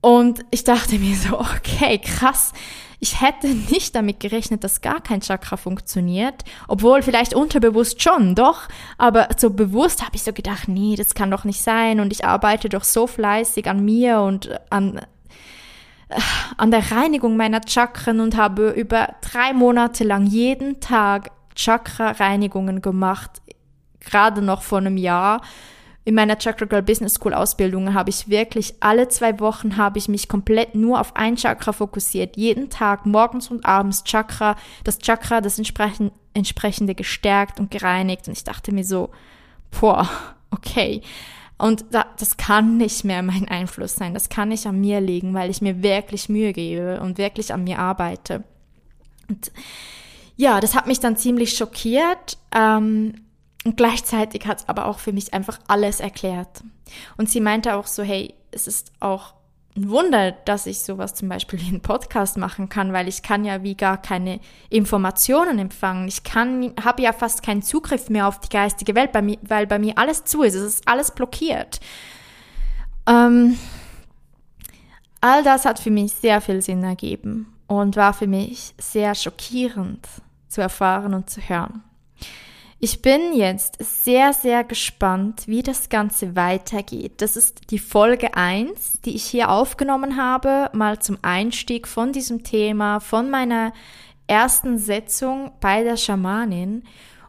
Und 0.00 0.42
ich 0.50 0.64
dachte 0.64 0.98
mir 0.98 1.14
so, 1.16 1.38
okay, 1.38 1.98
krass. 1.98 2.54
Ich 2.98 3.20
hätte 3.20 3.48
nicht 3.48 3.94
damit 3.94 4.20
gerechnet, 4.20 4.64
dass 4.64 4.80
gar 4.80 5.02
kein 5.02 5.20
Chakra 5.20 5.58
funktioniert, 5.58 6.44
obwohl 6.66 7.02
vielleicht 7.02 7.34
unterbewusst 7.34 8.02
schon, 8.02 8.34
doch, 8.34 8.68
aber 8.96 9.28
so 9.36 9.50
bewusst 9.50 10.02
habe 10.02 10.16
ich 10.16 10.22
so 10.22 10.32
gedacht, 10.32 10.66
nee, 10.66 10.96
das 10.96 11.12
kann 11.12 11.30
doch 11.30 11.44
nicht 11.44 11.60
sein 11.60 12.00
und 12.00 12.10
ich 12.10 12.24
arbeite 12.24 12.70
doch 12.70 12.84
so 12.84 13.06
fleißig 13.06 13.68
an 13.68 13.84
mir 13.84 14.20
und 14.20 14.48
an 14.70 14.96
äh, 14.96 16.20
an 16.56 16.70
der 16.70 16.90
Reinigung 16.90 17.36
meiner 17.36 17.60
Chakren 17.68 18.20
und 18.20 18.34
habe 18.38 18.70
über 18.70 19.16
drei 19.20 19.52
Monate 19.52 20.04
lang 20.04 20.24
jeden 20.24 20.80
Tag 20.80 21.32
Chakra-Reinigungen 21.56 22.80
gemacht 22.80 23.42
gerade 24.06 24.40
noch 24.40 24.62
vor 24.62 24.78
einem 24.78 24.96
Jahr 24.96 25.42
in 26.06 26.14
meiner 26.14 26.38
Chakra 26.38 26.66
Girl 26.66 26.84
Business 26.84 27.14
School 27.14 27.34
Ausbildung 27.34 27.92
habe 27.92 28.10
ich 28.10 28.28
wirklich 28.28 28.74
alle 28.78 29.08
zwei 29.08 29.40
Wochen 29.40 29.76
habe 29.76 29.98
ich 29.98 30.08
mich 30.08 30.28
komplett 30.28 30.76
nur 30.76 31.00
auf 31.00 31.16
ein 31.16 31.36
Chakra 31.36 31.72
fokussiert. 31.72 32.36
Jeden 32.36 32.70
Tag, 32.70 33.06
morgens 33.06 33.50
und 33.50 33.66
abends 33.66 34.04
Chakra, 34.04 34.54
das 34.84 34.98
Chakra, 35.00 35.40
das 35.40 35.58
entsprechend, 35.58 36.12
entsprechende 36.32 36.94
gestärkt 36.94 37.58
und 37.58 37.72
gereinigt. 37.72 38.28
Und 38.28 38.34
ich 38.34 38.44
dachte 38.44 38.70
mir 38.70 38.84
so, 38.84 39.10
boah, 39.80 40.08
okay. 40.52 41.02
Und 41.58 41.86
da, 41.90 42.06
das 42.20 42.36
kann 42.36 42.76
nicht 42.76 43.02
mehr 43.02 43.24
mein 43.24 43.48
Einfluss 43.48 43.96
sein. 43.96 44.14
Das 44.14 44.28
kann 44.28 44.50
nicht 44.50 44.64
an 44.66 44.80
mir 44.80 45.00
liegen, 45.00 45.34
weil 45.34 45.50
ich 45.50 45.60
mir 45.60 45.82
wirklich 45.82 46.28
Mühe 46.28 46.52
gebe 46.52 47.00
und 47.00 47.18
wirklich 47.18 47.52
an 47.52 47.64
mir 47.64 47.80
arbeite. 47.80 48.44
Und 49.28 49.50
ja, 50.36 50.60
das 50.60 50.76
hat 50.76 50.86
mich 50.86 51.00
dann 51.00 51.16
ziemlich 51.16 51.56
schockiert. 51.56 52.38
Ähm, 52.54 53.25
und 53.66 53.76
gleichzeitig 53.76 54.46
hat 54.46 54.60
es 54.60 54.68
aber 54.68 54.86
auch 54.86 55.00
für 55.00 55.12
mich 55.12 55.34
einfach 55.34 55.58
alles 55.66 55.98
erklärt. 55.98 56.62
Und 57.16 57.28
sie 57.28 57.40
meinte 57.40 57.74
auch 57.74 57.88
so, 57.88 58.04
hey, 58.04 58.32
es 58.52 58.68
ist 58.68 58.92
auch 59.00 59.34
ein 59.76 59.90
Wunder, 59.90 60.30
dass 60.30 60.66
ich 60.66 60.84
sowas 60.84 61.14
zum 61.14 61.28
Beispiel 61.28 61.60
wie 61.60 61.66
einen 61.66 61.80
Podcast 61.80 62.36
machen 62.36 62.68
kann, 62.68 62.92
weil 62.92 63.08
ich 63.08 63.24
kann 63.24 63.44
ja 63.44 63.64
wie 63.64 63.74
gar 63.74 64.00
keine 64.00 64.38
Informationen 64.70 65.58
empfangen. 65.58 66.06
Ich 66.06 66.22
kann, 66.22 66.74
habe 66.80 67.02
ja 67.02 67.12
fast 67.12 67.42
keinen 67.42 67.60
Zugriff 67.60 68.08
mehr 68.08 68.28
auf 68.28 68.38
die 68.38 68.50
geistige 68.50 68.94
Welt, 68.94 69.10
bei 69.10 69.20
mir, 69.20 69.38
weil 69.42 69.66
bei 69.66 69.80
mir 69.80 69.98
alles 69.98 70.22
zu 70.22 70.44
ist. 70.44 70.54
Es 70.54 70.62
ist 70.62 70.86
alles 70.86 71.10
blockiert. 71.10 71.80
Ähm, 73.08 73.58
all 75.20 75.42
das 75.42 75.64
hat 75.64 75.80
für 75.80 75.90
mich 75.90 76.12
sehr 76.12 76.40
viel 76.40 76.62
Sinn 76.62 76.84
ergeben 76.84 77.52
und 77.66 77.96
war 77.96 78.14
für 78.14 78.28
mich 78.28 78.74
sehr 78.78 79.16
schockierend 79.16 80.06
zu 80.46 80.60
erfahren 80.60 81.14
und 81.14 81.28
zu 81.28 81.40
hören. 81.40 81.82
Ich 82.88 83.02
bin 83.02 83.32
jetzt 83.32 83.78
sehr, 83.80 84.32
sehr 84.32 84.62
gespannt, 84.62 85.48
wie 85.48 85.64
das 85.64 85.88
Ganze 85.88 86.36
weitergeht. 86.36 87.14
Das 87.16 87.36
ist 87.36 87.72
die 87.72 87.80
Folge 87.80 88.36
1, 88.36 89.00
die 89.04 89.16
ich 89.16 89.24
hier 89.24 89.50
aufgenommen 89.50 90.16
habe, 90.16 90.70
mal 90.72 91.00
zum 91.00 91.18
Einstieg 91.20 91.88
von 91.88 92.12
diesem 92.12 92.44
Thema, 92.44 93.00
von 93.00 93.28
meiner 93.28 93.72
ersten 94.28 94.78
Setzung 94.78 95.50
bei 95.58 95.82
der 95.82 95.96
Schamanin. 95.96 96.84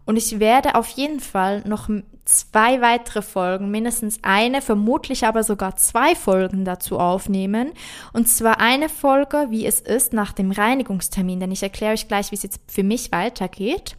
Und 0.06 0.18
ich 0.18 0.40
werde 0.40 0.76
auf 0.76 0.90
jeden 0.90 1.20
Fall 1.20 1.64
noch 1.66 1.90
zwei 2.28 2.82
weitere 2.82 3.22
Folgen, 3.22 3.72
mindestens 3.72 4.20
eine, 4.22 4.62
vermutlich 4.62 5.26
aber 5.26 5.44
sogar 5.44 5.76
zwei 5.78 6.16
Folgen 6.16 6.66
dazu 6.66 7.00
aufnehmen. 7.00 7.72
Und 8.14 8.28
zwar 8.28 8.60
eine 8.60 8.90
Folge, 8.90 9.48
wie 9.50 9.66
es 9.66 9.80
ist 9.80 10.14
nach 10.14 10.34
dem 10.34 10.52
Reinigungstermin, 10.52 11.40
denn 11.40 11.52
ich 11.52 11.64
erkläre 11.64 11.94
euch 11.94 12.08
gleich, 12.08 12.32
wie 12.32 12.36
es 12.36 12.44
jetzt 12.44 12.60
für 12.68 12.84
mich 12.84 13.12
weitergeht. 13.12 13.96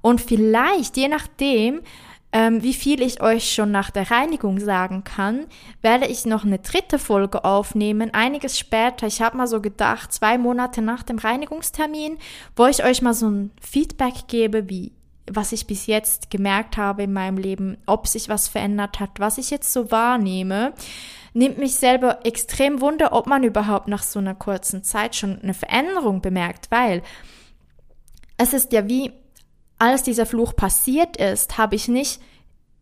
Und 0.00 0.20
vielleicht, 0.20 0.96
je 0.96 1.08
nachdem, 1.08 1.80
ähm, 2.32 2.62
wie 2.62 2.74
viel 2.74 3.00
ich 3.00 3.22
euch 3.22 3.52
schon 3.52 3.70
nach 3.70 3.90
der 3.90 4.10
Reinigung 4.10 4.60
sagen 4.60 5.02
kann, 5.04 5.46
werde 5.80 6.06
ich 6.06 6.26
noch 6.26 6.44
eine 6.44 6.58
dritte 6.58 6.98
Folge 6.98 7.44
aufnehmen, 7.44 8.12
einiges 8.12 8.58
später. 8.58 9.06
Ich 9.06 9.22
habe 9.22 9.36
mal 9.36 9.46
so 9.46 9.62
gedacht, 9.62 10.12
zwei 10.12 10.36
Monate 10.36 10.82
nach 10.82 11.02
dem 11.02 11.18
Reinigungstermin, 11.18 12.18
wo 12.54 12.66
ich 12.66 12.84
euch 12.84 13.00
mal 13.02 13.14
so 13.14 13.28
ein 13.28 13.50
Feedback 13.60 14.28
gebe, 14.28 14.68
wie 14.68 14.92
was 15.30 15.52
ich 15.52 15.66
bis 15.66 15.86
jetzt 15.86 16.30
gemerkt 16.30 16.76
habe 16.76 17.02
in 17.02 17.12
meinem 17.12 17.38
Leben, 17.38 17.78
ob 17.86 18.06
sich 18.06 18.28
was 18.28 18.48
verändert 18.48 19.00
hat, 19.00 19.10
was 19.18 19.38
ich 19.38 19.50
jetzt 19.50 19.72
so 19.72 19.90
wahrnehme. 19.90 20.72
Nimmt 21.34 21.58
mich 21.58 21.74
selber 21.74 22.24
extrem 22.24 22.80
wunder, 22.80 23.12
ob 23.12 23.26
man 23.26 23.42
überhaupt 23.44 23.88
nach 23.88 24.02
so 24.02 24.18
einer 24.18 24.34
kurzen 24.34 24.82
Zeit 24.82 25.14
schon 25.14 25.40
eine 25.40 25.54
Veränderung 25.54 26.20
bemerkt, 26.20 26.70
weil 26.70 27.02
es 28.36 28.52
ist 28.52 28.72
ja 28.72 28.88
wie 28.88 29.12
als 29.78 30.02
dieser 30.02 30.26
Fluch 30.26 30.56
passiert 30.56 31.16
ist, 31.16 31.56
habe 31.56 31.76
ich 31.76 31.88
nicht 31.88 32.20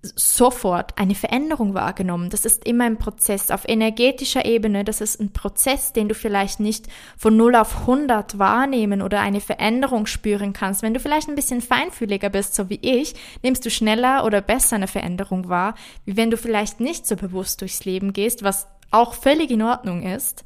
sofort 0.03 0.99
eine 0.99 1.15
Veränderung 1.15 1.75
wahrgenommen. 1.75 2.31
Das 2.31 2.45
ist 2.45 2.65
immer 2.65 2.85
ein 2.85 2.99
Prozess 2.99 3.51
auf 3.51 3.69
energetischer 3.69 4.45
Ebene. 4.45 4.85
Das 4.85 5.01
ist 5.01 5.21
ein 5.21 5.33
Prozess, 5.33 5.93
den 5.93 6.09
du 6.09 6.15
vielleicht 6.15 6.61
nicht 6.61 6.87
von 7.17 7.37
0 7.37 7.57
auf 7.57 7.81
100 7.81 8.39
wahrnehmen 8.39 9.03
oder 9.03 9.21
eine 9.21 9.41
Veränderung 9.41 10.07
spüren 10.07 10.53
kannst. 10.53 10.83
Wenn 10.83 10.95
du 10.95 11.01
vielleicht 11.01 11.29
ein 11.29 11.35
bisschen 11.35 11.61
feinfühliger 11.61 12.31
bist, 12.31 12.55
so 12.55 12.71
wie 12.71 12.79
ich, 12.83 13.15
nimmst 13.43 13.65
du 13.65 13.71
schneller 13.71 14.25
oder 14.25 14.41
besser 14.41 14.77
eine 14.77 14.89
Veränderung 14.89 15.49
wahr, 15.49 15.75
wie 16.05 16.17
wenn 16.17 16.31
du 16.31 16.37
vielleicht 16.37 16.81
nicht 16.81 17.07
so 17.07 17.17
bewusst 17.17 17.61
durchs 17.61 17.85
Leben 17.85 18.13
gehst, 18.13 18.43
was 18.43 18.69
auch 18.91 19.15
völlig 19.15 19.51
in 19.51 19.63
Ordnung 19.63 20.03
ist. 20.03 20.45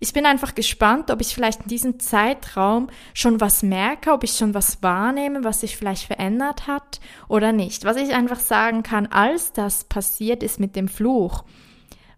Ich 0.00 0.12
bin 0.12 0.26
einfach 0.26 0.54
gespannt, 0.54 1.10
ob 1.10 1.20
ich 1.20 1.34
vielleicht 1.34 1.62
in 1.62 1.68
diesem 1.68 2.00
Zeitraum 2.00 2.88
schon 3.14 3.40
was 3.40 3.62
merke, 3.62 4.12
ob 4.12 4.24
ich 4.24 4.32
schon 4.32 4.54
was 4.54 4.82
wahrnehme, 4.82 5.44
was 5.44 5.60
sich 5.60 5.76
vielleicht 5.76 6.06
verändert 6.06 6.66
hat 6.66 7.00
oder 7.28 7.52
nicht. 7.52 7.84
Was 7.84 7.96
ich 7.96 8.12
einfach 8.12 8.40
sagen 8.40 8.82
kann, 8.82 9.06
als 9.06 9.52
das 9.52 9.84
passiert 9.84 10.42
ist 10.42 10.58
mit 10.58 10.74
dem 10.74 10.88
Fluch, 10.88 11.44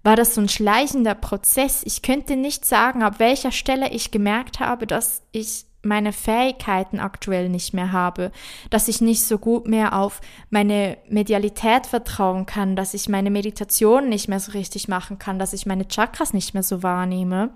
war 0.03 0.17
das 0.17 0.35
so 0.35 0.41
ein 0.41 0.49
schleichender 0.49 1.15
Prozess. 1.15 1.83
Ich 1.85 2.03
könnte 2.03 2.37
nicht 2.37 2.65
sagen, 2.65 3.03
ab 3.03 3.19
welcher 3.19 3.53
Stelle 3.53 3.91
ich 3.91 4.11
gemerkt 4.11 4.61
habe, 4.61 4.87
dass 4.87 5.23
ich 5.33 5.65
meine 5.85 6.13
Fähigkeiten 6.13 7.01
aktuell 7.01 7.49
nicht 7.49 7.75
mehr 7.75 7.93
habe, 7.93 8.33
dass 8.71 8.89
ich 8.89 9.01
nicht 9.01 9.23
so 9.23 9.39
gut 9.39 9.67
mehr 9.67 9.99
auf 9.99 10.21
meine 10.51 10.99
Medialität 11.09 11.87
vertrauen 11.87 12.47
kann, 12.47 12.77
dass 12.77 12.95
ich 12.95 13.09
meine 13.09 13.31
Meditation 13.31 14.09
nicht 14.09 14.29
mehr 14.29 14.41
so 14.41 14.53
richtig 14.53 14.89
machen 14.89 15.19
kann, 15.19 15.39
dass 15.39 15.53
ich 15.53 15.67
meine 15.67 15.89
Chakras 15.89 16.33
nicht 16.33 16.55
mehr 16.55 16.63
so 16.63 16.83
wahrnehme. 16.83 17.51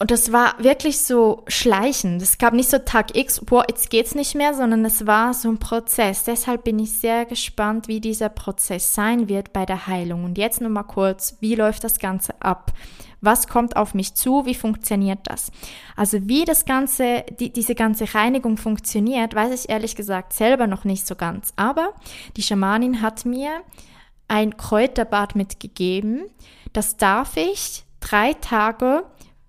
Und 0.00 0.12
das 0.12 0.30
war 0.30 0.54
wirklich 0.62 1.00
so 1.00 1.42
schleichend. 1.48 2.22
Es 2.22 2.38
gab 2.38 2.54
nicht 2.54 2.70
so 2.70 2.78
Tag 2.78 3.16
X, 3.16 3.40
boah, 3.44 3.64
jetzt 3.68 3.90
geht's 3.90 4.14
nicht 4.14 4.36
mehr, 4.36 4.54
sondern 4.54 4.84
es 4.84 5.08
war 5.08 5.34
so 5.34 5.48
ein 5.48 5.58
Prozess. 5.58 6.22
Deshalb 6.22 6.62
bin 6.62 6.78
ich 6.78 6.92
sehr 6.92 7.24
gespannt, 7.24 7.88
wie 7.88 8.00
dieser 8.00 8.28
Prozess 8.28 8.94
sein 8.94 9.28
wird 9.28 9.52
bei 9.52 9.66
der 9.66 9.88
Heilung. 9.88 10.24
Und 10.24 10.38
jetzt 10.38 10.60
nur 10.60 10.70
mal 10.70 10.84
kurz, 10.84 11.36
wie 11.40 11.56
läuft 11.56 11.82
das 11.82 11.98
Ganze 11.98 12.40
ab? 12.40 12.72
Was 13.20 13.48
kommt 13.48 13.76
auf 13.76 13.94
mich 13.94 14.14
zu? 14.14 14.46
Wie 14.46 14.54
funktioniert 14.54 15.20
das? 15.24 15.50
Also 15.96 16.28
wie 16.28 16.44
das 16.44 16.64
ganze, 16.64 17.24
die, 17.38 17.52
diese 17.52 17.74
ganze 17.74 18.14
Reinigung 18.14 18.56
funktioniert, 18.56 19.34
weiß 19.34 19.64
ich 19.64 19.70
ehrlich 19.70 19.96
gesagt 19.96 20.32
selber 20.32 20.66
noch 20.66 20.84
nicht 20.84 21.06
so 21.06 21.16
ganz. 21.16 21.52
Aber 21.56 21.94
die 22.36 22.42
Schamanin 22.42 23.02
hat 23.02 23.24
mir 23.24 23.50
ein 24.28 24.56
Kräuterbad 24.56 25.34
mitgegeben. 25.34 26.24
Das 26.72 26.96
darf 26.96 27.36
ich 27.36 27.84
drei 28.00 28.34
Tage 28.34 29.04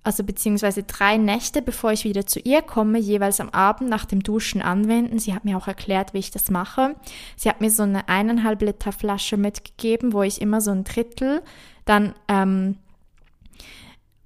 also 0.09 0.23
beziehungsweise 0.23 0.83
drei 0.83 1.17
Nächte, 1.17 1.61
bevor 1.61 1.91
ich 1.91 2.03
wieder 2.03 2.25
zu 2.25 2.39
ihr 2.39 2.61
komme, 2.61 2.99
jeweils 2.99 3.39
am 3.39 3.49
Abend 3.49 3.89
nach 3.89 4.05
dem 4.05 4.23
Duschen 4.23 4.61
anwenden. 4.61 5.19
Sie 5.19 5.35
hat 5.35 5.45
mir 5.45 5.57
auch 5.57 5.67
erklärt, 5.67 6.13
wie 6.13 6.19
ich 6.19 6.31
das 6.31 6.49
mache. 6.49 6.95
Sie 7.35 7.49
hat 7.49 7.61
mir 7.61 7.69
so 7.69 7.83
eine 7.83 8.07
eineinhalb 8.07 8.61
Liter 8.61 8.91
Flasche 8.91 9.37
mitgegeben, 9.37 10.13
wo 10.13 10.23
ich 10.23 10.41
immer 10.41 10.61
so 10.61 10.71
ein 10.71 10.83
Drittel 10.83 11.43
dann 11.85 12.15
ähm, 12.27 12.77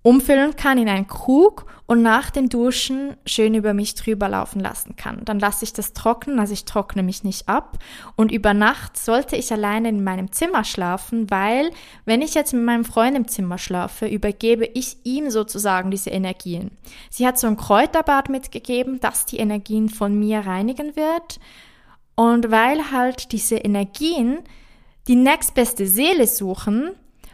umfüllen 0.03 0.55
kann 0.55 0.77
in 0.77 0.89
einen 0.89 1.07
Krug 1.07 1.65
und 1.85 2.01
nach 2.01 2.29
dem 2.29 2.49
Duschen 2.49 3.15
schön 3.25 3.55
über 3.55 3.73
mich 3.73 3.95
drüber 3.95 4.27
laufen 4.27 4.59
lassen 4.59 4.95
kann. 4.95 5.23
Dann 5.25 5.39
lasse 5.39 5.63
ich 5.63 5.73
das 5.73 5.93
trocknen, 5.93 6.39
also 6.39 6.53
ich 6.53 6.65
trockne 6.65 7.03
mich 7.03 7.23
nicht 7.23 7.47
ab. 7.47 7.77
Und 8.15 8.31
über 8.31 8.53
Nacht 8.53 8.97
sollte 8.97 9.37
ich 9.37 9.51
alleine 9.51 9.89
in 9.89 10.03
meinem 10.03 10.31
Zimmer 10.31 10.65
schlafen, 10.65 11.31
weil 11.31 11.71
wenn 12.05 12.21
ich 12.21 12.33
jetzt 12.33 12.53
mit 12.53 12.63
meinem 12.63 12.85
Freund 12.85 13.15
im 13.15 13.27
Zimmer 13.27 13.57
schlafe, 13.57 14.07
übergebe 14.07 14.65
ich 14.65 14.97
ihm 15.03 15.29
sozusagen 15.29 15.89
diese 15.89 16.09
Energien. 16.09 16.71
Sie 17.09 17.25
hat 17.25 17.39
so 17.39 17.47
ein 17.47 17.57
Kräuterbad 17.57 18.29
mitgegeben, 18.29 18.99
das 18.99 19.25
die 19.25 19.37
Energien 19.37 19.87
von 19.87 20.19
mir 20.19 20.39
reinigen 20.39 20.95
wird. 20.95 21.39
Und 22.15 22.51
weil 22.51 22.91
halt 22.91 23.31
diese 23.31 23.55
Energien 23.55 24.39
die 25.07 25.15
nächstbeste 25.15 25.87
Seele 25.87 26.27
suchen, 26.27 26.91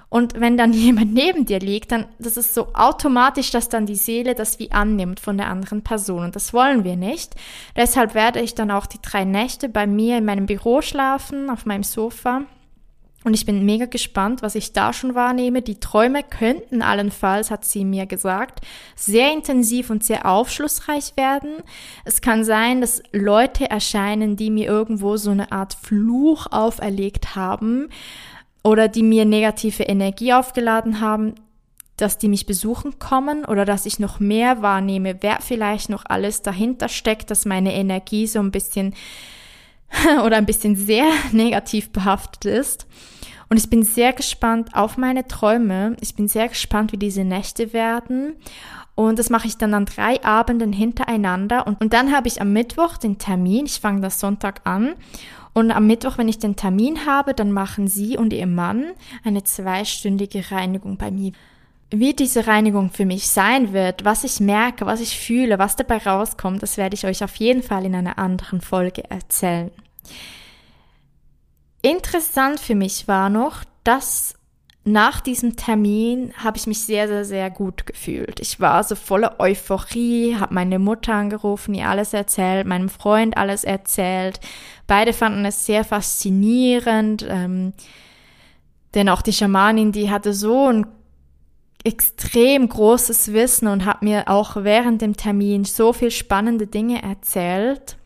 und 0.09 0.39
wenn 0.39 0.57
dann 0.57 0.73
jemand 0.73 1.13
neben 1.13 1.45
dir 1.45 1.59
liegt, 1.59 1.91
dann 1.91 2.05
das 2.17 2.37
ist 2.37 2.53
so 2.53 2.73
automatisch, 2.73 3.51
dass 3.51 3.69
dann 3.69 3.85
die 3.85 3.95
Seele 3.95 4.35
das 4.35 4.59
wie 4.59 4.71
annimmt 4.71 5.19
von 5.19 5.37
der 5.37 5.47
anderen 5.47 5.83
Person. 5.83 6.23
Und 6.23 6.35
das 6.35 6.53
wollen 6.53 6.83
wir 6.83 6.95
nicht. 6.95 7.35
Deshalb 7.75 8.15
werde 8.15 8.41
ich 8.41 8.55
dann 8.55 8.71
auch 8.71 8.87
die 8.87 9.01
drei 9.01 9.23
Nächte 9.23 9.69
bei 9.69 9.87
mir 9.87 10.17
in 10.17 10.25
meinem 10.25 10.47
Büro 10.47 10.81
schlafen, 10.81 11.49
auf 11.49 11.65
meinem 11.65 11.83
Sofa. 11.83 12.41
Und 13.25 13.33
ich 13.33 13.45
bin 13.45 13.65
mega 13.65 13.85
gespannt, 13.85 14.41
was 14.41 14.55
ich 14.55 14.71
da 14.71 14.93
schon 14.93 15.13
wahrnehme. 15.13 15.61
Die 15.61 15.81
Träume 15.81 16.23
könnten 16.23 16.81
allenfalls, 16.81 17.51
hat 17.51 17.65
sie 17.65 17.83
mir 17.83 18.05
gesagt, 18.05 18.61
sehr 18.95 19.33
intensiv 19.33 19.89
und 19.89 20.05
sehr 20.05 20.25
aufschlussreich 20.25 21.17
werden. 21.17 21.57
Es 22.05 22.21
kann 22.21 22.45
sein, 22.45 22.79
dass 22.79 23.03
Leute 23.11 23.69
erscheinen, 23.69 24.37
die 24.37 24.49
mir 24.49 24.67
irgendwo 24.67 25.17
so 25.17 25.31
eine 25.31 25.51
Art 25.51 25.73
Fluch 25.73 26.47
auferlegt 26.49 27.35
haben 27.35 27.89
oder 28.63 28.87
die 28.87 29.03
mir 29.03 29.25
negative 29.25 29.83
Energie 29.83 30.33
aufgeladen 30.33 30.99
haben, 31.01 31.35
dass 31.97 32.17
die 32.17 32.29
mich 32.29 32.45
besuchen 32.45 32.97
kommen 32.99 33.45
oder 33.45 33.65
dass 33.65 33.85
ich 33.85 33.99
noch 33.99 34.19
mehr 34.19 34.61
wahrnehme, 34.61 35.17
wer 35.21 35.39
vielleicht 35.41 35.89
noch 35.89 36.05
alles 36.07 36.41
dahinter 36.41 36.87
steckt, 36.87 37.29
dass 37.29 37.45
meine 37.45 37.73
Energie 37.73 38.27
so 38.27 38.39
ein 38.39 38.51
bisschen 38.51 38.93
oder 40.25 40.37
ein 40.37 40.45
bisschen 40.45 40.75
sehr 40.75 41.07
negativ 41.31 41.91
behaftet 41.91 42.45
ist. 42.45 42.87
Und 43.49 43.57
ich 43.57 43.69
bin 43.69 43.83
sehr 43.83 44.13
gespannt 44.13 44.75
auf 44.75 44.97
meine 44.97 45.27
Träume. 45.27 45.97
Ich 46.01 46.15
bin 46.15 46.27
sehr 46.27 46.47
gespannt, 46.47 46.91
wie 46.91 46.97
diese 46.97 47.23
Nächte 47.23 47.73
werden. 47.73 48.35
Und 48.93 49.17
das 49.17 49.31
mache 49.31 49.47
ich 49.47 49.57
dann 49.57 49.73
an 49.73 49.85
drei 49.85 50.23
Abenden 50.23 50.71
hintereinander. 50.71 51.65
Und, 51.65 51.81
und 51.81 51.93
dann 51.93 52.13
habe 52.13 52.27
ich 52.27 52.41
am 52.41 52.53
Mittwoch 52.53 52.97
den 52.97 53.17
Termin. 53.17 53.65
Ich 53.65 53.79
fange 53.79 54.01
das 54.01 54.19
Sonntag 54.19 54.61
an. 54.65 54.93
Und 55.53 55.71
am 55.71 55.87
Mittwoch, 55.87 56.17
wenn 56.17 56.27
ich 56.27 56.39
den 56.39 56.55
Termin 56.55 57.05
habe, 57.05 57.33
dann 57.33 57.51
machen 57.51 57.87
sie 57.87 58.17
und 58.17 58.33
ihr 58.33 58.47
Mann 58.47 58.91
eine 59.23 59.43
zweistündige 59.43 60.51
Reinigung 60.51 60.97
bei 60.97 61.11
mir. 61.11 61.31
Wie 61.91 62.13
diese 62.13 62.45
Reinigung 62.45 62.91
für 62.91 63.05
mich 63.05 63.27
sein 63.27 63.73
wird, 63.73 64.05
was 64.05 64.23
ich 64.23 64.39
merke, 64.39 64.85
was 64.85 65.01
ich 65.01 65.17
fühle, 65.17 65.57
was 65.57 65.75
dabei 65.75 65.97
rauskommt, 65.97 66.61
das 66.61 66.77
werde 66.77 66.93
ich 66.93 67.05
euch 67.05 67.23
auf 67.23 67.35
jeden 67.37 67.63
Fall 67.63 67.83
in 67.85 67.95
einer 67.95 68.19
anderen 68.19 68.61
Folge 68.61 69.09
erzählen. 69.09 69.71
Interessant 71.81 72.59
für 72.59 72.75
mich 72.75 73.07
war 73.07 73.29
noch, 73.29 73.63
dass 73.83 74.35
nach 74.85 75.19
diesem 75.21 75.55
Termin 75.55 76.33
habe 76.37 76.57
ich 76.57 76.65
mich 76.65 76.81
sehr, 76.81 77.07
sehr, 77.07 77.25
sehr 77.25 77.49
gut 77.49 77.85
gefühlt. 77.85 78.39
Ich 78.39 78.59
war 78.59 78.83
so 78.83 78.95
voller 78.95 79.39
Euphorie, 79.39 80.37
habe 80.39 80.53
meine 80.53 80.79
Mutter 80.79 81.13
angerufen, 81.13 81.75
ihr 81.75 81.89
alles 81.89 82.13
erzählt, 82.13 82.65
meinem 82.65 82.89
Freund 82.89 83.37
alles 83.37 83.63
erzählt. 83.63 84.39
Beide 84.87 85.13
fanden 85.13 85.45
es 85.45 85.65
sehr 85.65 85.83
faszinierend, 85.83 87.25
ähm, 87.29 87.73
denn 88.95 89.09
auch 89.09 89.21
die 89.21 89.33
Schamanin, 89.33 89.91
die 89.91 90.09
hatte 90.09 90.33
so 90.33 90.71
ein 90.71 90.87
extrem 91.83 92.67
großes 92.67 93.31
Wissen 93.33 93.67
und 93.67 93.85
hat 93.85 94.01
mir 94.01 94.27
auch 94.27 94.55
während 94.55 95.01
dem 95.01 95.15
Termin 95.15 95.65
so 95.65 95.93
viel 95.93 96.11
spannende 96.11 96.67
Dinge 96.67 97.03
erzählt. 97.03 97.98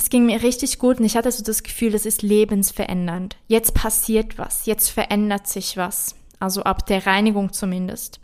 Es 0.00 0.08
ging 0.08 0.24
mir 0.24 0.42
richtig 0.42 0.78
gut 0.78 0.98
und 0.98 1.04
ich 1.04 1.14
hatte 1.14 1.30
so 1.30 1.44
das 1.44 1.62
Gefühl, 1.62 1.92
das 1.92 2.06
ist 2.06 2.22
lebensverändernd. 2.22 3.36
Jetzt 3.48 3.74
passiert 3.74 4.38
was, 4.38 4.64
jetzt 4.64 4.88
verändert 4.88 5.46
sich 5.46 5.76
was. 5.76 6.14
Also 6.38 6.62
ab 6.62 6.86
der 6.86 7.04
Reinigung 7.04 7.52
zumindest. 7.52 8.18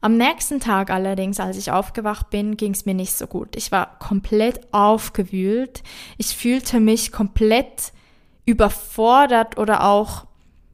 Am 0.00 0.16
nächsten 0.16 0.58
Tag 0.58 0.90
allerdings, 0.90 1.38
als 1.38 1.58
ich 1.58 1.70
aufgewacht 1.70 2.30
bin, 2.30 2.56
ging 2.56 2.72
es 2.72 2.86
mir 2.86 2.94
nicht 2.94 3.12
so 3.12 3.28
gut. 3.28 3.54
Ich 3.54 3.70
war 3.70 4.00
komplett 4.00 4.72
aufgewühlt. 4.74 5.84
Ich 6.18 6.34
fühlte 6.34 6.80
mich 6.80 7.12
komplett 7.12 7.92
überfordert 8.44 9.58
oder 9.58 9.84
auch 9.84 10.26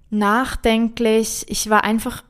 nachdenklich. 0.09 1.45
Ich 1.49 1.69
war 1.69 1.85
einfach 1.85 2.25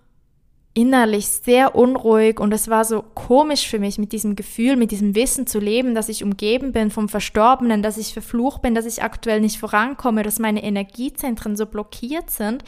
innerlich 0.74 1.28
sehr 1.28 1.74
unruhig 1.74 2.40
und 2.40 2.52
es 2.52 2.68
war 2.68 2.85
so 2.85 3.02
komisch 3.02 3.68
für 3.68 3.78
mich, 3.78 3.98
mit 3.98 4.12
diesem 4.12 4.37
Gefühl, 4.37 4.76
mit 4.76 4.90
diesem 4.90 5.14
Wissen 5.14 5.46
zu 5.46 5.58
leben, 5.58 5.94
dass 5.94 6.08
ich 6.08 6.24
umgeben 6.24 6.72
bin 6.72 6.90
vom 6.90 7.08
Verstorbenen, 7.11 7.82
dass 7.82 7.98
ich 7.98 8.14
verflucht 8.14 8.62
bin, 8.62 8.74
dass 8.74 8.87
ich 8.87 9.02
aktuell 9.02 9.40
nicht 9.40 9.58
vorankomme, 9.58 10.22
dass 10.22 10.38
meine 10.38 10.62
Energiezentren 10.62 11.56
so 11.56 11.66
blockiert 11.66 12.30
sind. 12.30 12.64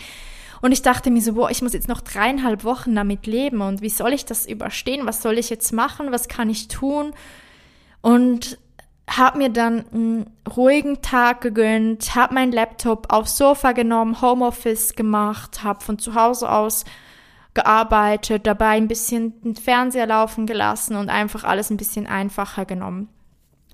Und 0.61 0.73
ich 0.73 0.83
dachte 0.83 1.11
mir 1.11 1.23
so, 1.23 1.35
boah, 1.35 1.51
ich 1.51 1.62
muss 1.62 1.73
jetzt 1.73 1.88
noch 1.88 2.01
dreieinhalb 2.01 2.64
Wochen 2.64 2.95
damit 2.95 3.27
leben 3.27 3.62
und 3.62 3.81
wie 3.81 3.90
soll 3.90 4.12
ich 4.12 4.25
das 4.25 4.47
überstehen? 4.47 5.07
Was 5.07 5.23
soll 5.23 5.38
ich 5.38 5.49
jetzt 5.49 5.73
machen? 5.73 6.12
Was 6.12 6.29
kann 6.29 6.51
ich 6.51 6.69
tun? 6.69 7.12
Und 8.03 8.59
habe 9.09 9.38
mir 9.38 9.51
dann 9.51 9.85
einen 9.93 10.31
ruhigen 10.57 11.03
Tag 11.03 11.40
gegönnt, 11.40 12.14
habe 12.14 12.35
meinen 12.35 12.53
Laptop 12.53 13.12
aufs 13.12 13.37
Sofa 13.37 13.73
genommen, 13.73 14.21
Homeoffice 14.21 14.95
gemacht, 14.95 15.62
habe 15.62 15.85
von 15.85 15.99
zu 15.99 16.14
Hause 16.14 16.51
aus 16.51 16.85
gearbeitet, 17.55 18.47
dabei 18.47 18.71
ein 18.71 18.88
bisschen 18.88 19.40
den 19.43 19.57
Fernseher 19.57 20.07
laufen 20.07 20.47
gelassen 20.47 20.97
und 20.97 21.09
einfach 21.09 21.45
alles 21.45 21.71
ein 21.71 21.77
bisschen 21.77 22.07
einfacher 22.07 22.64
genommen. 22.64 23.09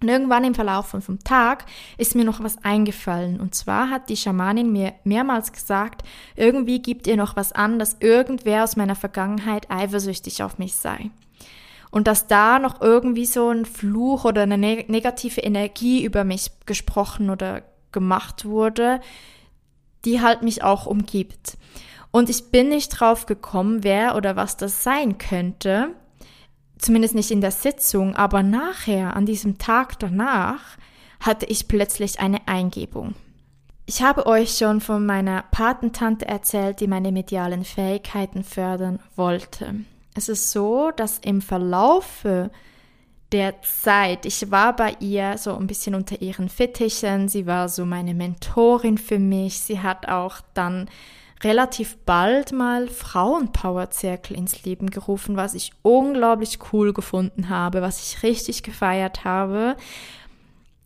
Und 0.02 0.08
irgendwann 0.08 0.44
im 0.44 0.54
Verlauf 0.54 0.86
vom 0.86 1.18
Tag 1.24 1.66
ist 1.98 2.14
mir 2.14 2.24
noch 2.24 2.42
was 2.42 2.64
eingefallen. 2.64 3.38
Und 3.38 3.54
zwar 3.54 3.90
hat 3.90 4.08
die 4.08 4.16
Schamanin 4.16 4.72
mir 4.72 4.94
mehrmals 5.04 5.52
gesagt, 5.52 6.02
irgendwie 6.36 6.80
gibt 6.80 7.06
ihr 7.06 7.18
noch 7.18 7.36
was 7.36 7.52
an, 7.52 7.78
dass 7.78 7.98
irgendwer 8.00 8.64
aus 8.64 8.76
meiner 8.76 8.94
Vergangenheit 8.94 9.70
eifersüchtig 9.70 10.42
auf 10.42 10.58
mich 10.58 10.74
sei. 10.74 11.10
Und 11.90 12.06
dass 12.06 12.26
da 12.26 12.58
noch 12.58 12.80
irgendwie 12.80 13.26
so 13.26 13.50
ein 13.50 13.66
Fluch 13.66 14.24
oder 14.24 14.42
eine 14.42 14.56
negative 14.56 15.40
Energie 15.40 16.02
über 16.02 16.24
mich 16.24 16.50
gesprochen 16.64 17.28
oder 17.28 17.62
gemacht 17.92 18.44
wurde, 18.46 19.00
die 20.04 20.22
halt 20.22 20.42
mich 20.42 20.62
auch 20.62 20.86
umgibt. 20.86 21.58
Und 22.10 22.28
ich 22.28 22.50
bin 22.50 22.68
nicht 22.68 22.88
drauf 22.88 23.26
gekommen, 23.26 23.84
wer 23.84 24.16
oder 24.16 24.36
was 24.36 24.56
das 24.56 24.82
sein 24.82 25.18
könnte. 25.18 25.94
Zumindest 26.78 27.14
nicht 27.14 27.30
in 27.30 27.40
der 27.40 27.52
Sitzung, 27.52 28.16
aber 28.16 28.42
nachher, 28.42 29.14
an 29.14 29.26
diesem 29.26 29.58
Tag 29.58 29.98
danach, 29.98 30.78
hatte 31.20 31.46
ich 31.46 31.68
plötzlich 31.68 32.18
eine 32.20 32.48
Eingebung. 32.48 33.14
Ich 33.86 34.02
habe 34.02 34.26
euch 34.26 34.56
schon 34.56 34.80
von 34.80 35.04
meiner 35.04 35.42
Patentante 35.50 36.26
erzählt, 36.26 36.80
die 36.80 36.86
meine 36.86 37.12
medialen 37.12 37.64
Fähigkeiten 37.64 38.44
fördern 38.44 39.00
wollte. 39.16 39.74
Es 40.14 40.28
ist 40.28 40.50
so, 40.52 40.90
dass 40.94 41.18
im 41.18 41.42
Verlaufe 41.42 42.50
der 43.32 43.62
Zeit, 43.62 44.26
ich 44.26 44.50
war 44.50 44.74
bei 44.74 44.96
ihr 45.00 45.38
so 45.38 45.54
ein 45.56 45.66
bisschen 45.66 45.94
unter 45.94 46.20
ihren 46.20 46.48
Fittichen, 46.48 47.28
sie 47.28 47.46
war 47.46 47.68
so 47.68 47.84
meine 47.84 48.14
Mentorin 48.14 48.98
für 48.98 49.18
mich, 49.18 49.60
sie 49.60 49.80
hat 49.80 50.08
auch 50.08 50.40
dann 50.54 50.88
relativ 51.42 51.96
bald 52.04 52.52
mal 52.52 52.88
Frauenpower-Zirkel 52.88 54.36
ins 54.36 54.64
Leben 54.64 54.90
gerufen, 54.90 55.36
was 55.36 55.54
ich 55.54 55.72
unglaublich 55.82 56.58
cool 56.72 56.92
gefunden 56.92 57.48
habe, 57.48 57.82
was 57.82 58.02
ich 58.02 58.22
richtig 58.22 58.62
gefeiert 58.62 59.24
habe 59.24 59.76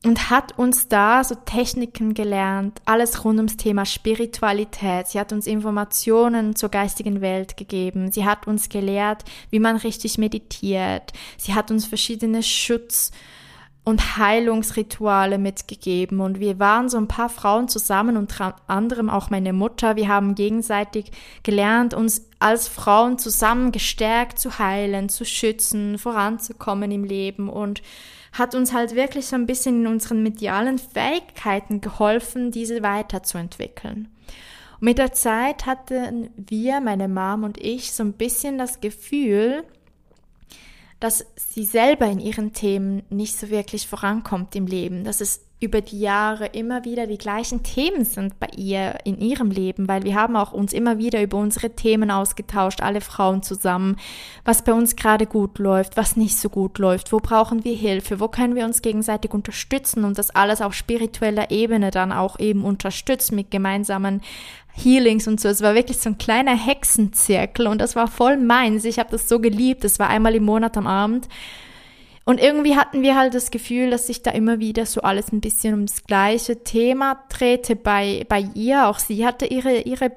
und 0.05 0.31
hat 0.31 0.59
uns 0.59 0.89
da 0.89 1.25
so 1.25 1.35
Techniken 1.35 2.15
gelernt, 2.15 2.81
alles 2.85 3.25
rund 3.25 3.39
ums 3.39 3.57
Thema 3.57 3.87
Spiritualität. 3.87 5.09
Sie 5.09 5.19
hat 5.19 5.33
uns 5.33 5.47
Informationen 5.47 6.55
zur 6.55 6.69
geistigen 6.69 7.21
Welt 7.21 7.57
gegeben. 7.57 8.13
Sie 8.13 8.25
hat 8.25 8.47
uns 8.47 8.69
gelehrt, 8.69 9.25
wie 9.51 9.61
man 9.61 9.77
richtig 9.77 10.19
meditiert. 10.19 11.13
Sie 11.39 11.55
hat 11.55 11.71
uns 11.71 11.87
verschiedene 11.87 12.43
Schutz- 12.43 13.11
und 13.85 14.17
Heilungsrituale 14.17 15.39
mitgegeben. 15.39 16.21
Und 16.21 16.41
wir 16.41 16.59
waren 16.59 16.89
so 16.89 16.97
ein 16.97 17.07
paar 17.09 17.29
Frauen 17.29 17.69
zusammen, 17.69 18.17
unter 18.17 18.57
anderem 18.67 19.11
auch 19.11 19.29
meine 19.29 19.53
Mutter. 19.53 19.95
Wir 19.97 20.09
haben 20.09 20.35
gegenseitig 20.35 21.13
gelernt, 21.43 21.93
uns 21.93 22.27
als 22.39 22.67
Frauen 22.67 23.19
zusammen 23.19 23.73
gestärkt 23.73 24.39
zu 24.39 24.59
heilen, 24.59 25.11
zu 25.11 25.25
schützen, 25.25 25.99
voranzukommen 25.99 26.91
im 26.91 27.05
Leben 27.05 27.51
und 27.51 27.83
hat 28.33 28.55
uns 28.55 28.73
halt 28.73 28.95
wirklich 28.95 29.27
so 29.27 29.37
ein 29.37 29.47
bisschen 29.47 29.83
in 29.83 29.87
unseren 29.87 30.23
medialen 30.23 30.79
Fähigkeiten 30.79 31.81
geholfen, 31.81 32.51
diese 32.51 32.83
weiterzuentwickeln. 32.83 34.09
Und 34.81 34.83
mit 34.83 34.99
der 34.99 35.13
Zeit 35.13 35.67
hatten 35.67 36.31
wir, 36.37 36.81
meine 36.81 37.07
Mom 37.07 37.45
und 37.45 37.59
ich, 37.59 37.93
so 37.93 38.03
ein 38.03 38.15
bisschen 38.15 38.59
das 38.59 38.81
Gefühl, 38.81 39.65
dass 41.05 41.27
sie 41.37 41.67
selber 41.67 42.07
in 42.07 42.19
ihren 42.19 42.55
Themen 42.55 43.03
nicht 43.11 43.37
so 43.37 43.51
wirklich 43.51 43.87
vorankommt 43.87 44.57
im 44.57 44.67
Leben, 44.67 45.05
dass 45.05 45.21
es 45.21 45.44
über 45.65 45.81
die 45.81 45.99
Jahre 45.99 46.47
immer 46.47 46.85
wieder 46.85 47.07
die 47.07 47.19
gleichen 47.19 47.63
Themen 47.63 48.05
sind 48.05 48.39
bei 48.39 48.49
ihr 48.57 48.99
in 49.05 49.19
ihrem 49.19 49.51
Leben, 49.51 49.89
weil 49.89 50.05
wir 50.05 50.15
haben 50.15 50.37
auch 50.37 50.53
uns 50.53 50.73
immer 50.73 50.99
wieder 50.99 51.23
über 51.23 51.39
unsere 51.39 51.71
Themen 51.71 52.11
ausgetauscht, 52.11 52.81
alle 52.81 53.01
Frauen 53.01 53.43
zusammen, 53.43 53.97
was 54.45 54.63
bei 54.63 54.73
uns 54.73 54.95
gerade 54.95 55.27
gut 55.27 55.59
läuft, 55.59 55.97
was 55.97 56.17
nicht 56.17 56.37
so 56.37 56.49
gut 56.49 56.79
läuft, 56.79 57.13
wo 57.13 57.19
brauchen 57.19 57.65
wir 57.65 57.75
Hilfe, 57.75 58.21
wo 58.21 58.29
können 58.29 58.55
wir 58.55 58.65
uns 58.65 58.83
gegenseitig 58.83 59.33
unterstützen 59.33 60.05
und 60.05 60.19
das 60.19 60.31
alles 60.31 60.61
auf 60.61 60.75
spiritueller 60.75 61.51
Ebene 61.51 61.91
dann 61.91 62.13
auch 62.13 62.39
eben 62.39 62.65
unterstützen 62.65 63.35
mit 63.35 63.51
gemeinsamen 63.51 64.21
Healings 64.73 65.29
und 65.29 65.41
so. 65.41 65.49
Es 65.49 65.63
war 65.63 65.75
wirklich 65.75 65.99
so 65.99 66.11
ein 66.11 66.19
kleiner 66.19 66.57
Hexenzirkel 66.57 67.67
und 67.67 67.81
das 67.81 67.95
war 67.97 68.09
voll 68.09 68.37
meins. 68.37 68.85
Ich 68.85 68.99
habe 68.99 69.11
das 69.11 69.29
so 69.29 69.39
geliebt. 69.39 69.85
Es 69.85 69.99
war 69.99 70.09
einmal 70.09 70.35
im 70.35 70.45
Monat 70.45 70.77
am 70.77 70.87
Abend. 70.87 71.29
Und 72.25 72.41
irgendwie 72.41 72.77
hatten 72.77 73.03
wir 73.03 73.17
halt 73.17 73.35
das 73.35 73.51
Gefühl, 73.51 73.91
dass 73.91 74.07
sich 74.07 74.23
da 74.23 74.31
immer 74.31 74.59
wieder 74.59 74.87
so 74.87 75.03
alles 75.03 75.31
ein 75.31 75.41
bisschen 75.41 75.75
ums 75.75 76.05
gleiche 76.05 76.65
Thema 76.65 77.23
drehte 77.29 77.77
bei, 77.77 78.25
bei 78.29 78.41
ihr. 78.55 78.89
Auch 78.89 78.99
sie 78.99 79.27
hatte 79.27 79.45
ihre, 79.47 79.81
ihre 79.81 80.11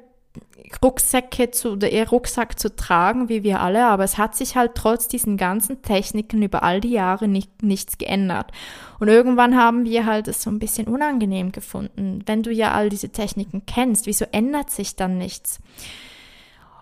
Rucksäcke 0.84 1.52
zu, 1.52 1.74
oder 1.74 1.90
ihr 1.90 2.08
Rucksack 2.10 2.60
zu 2.60 2.76
tragen, 2.76 3.30
wie 3.30 3.44
wir 3.44 3.62
alle, 3.62 3.86
aber 3.86 4.04
es 4.04 4.18
hat 4.18 4.36
sich 4.36 4.56
halt 4.56 4.76
trotz 4.76 5.08
diesen 5.08 5.38
ganzen 5.38 5.82
Techniken 5.82 6.42
über 6.42 6.64
all 6.64 6.82
die 6.82 6.92
Jahre 6.92 7.28
nicht, 7.28 7.64
nichts 7.64 7.98
geändert. 7.98 8.52
Und 9.00 9.08
irgendwann 9.08 9.56
haben 9.56 9.86
wir 9.86 10.06
halt 10.06 10.28
es 10.28 10.42
so 10.42 10.50
ein 10.50 10.60
bisschen 10.60 10.88
unangenehm 10.88 11.52
gefunden. 11.52 12.22
Wenn 12.26 12.44
du 12.44 12.52
ja 12.52 12.74
all 12.74 12.90
diese 12.90 13.10
Techniken 13.10 13.66
kennst, 13.66 14.08
wieso 14.08 14.26
ändert 14.32 14.70
sich 14.70 14.96
dann 14.96 15.18
nichts? 15.18 15.60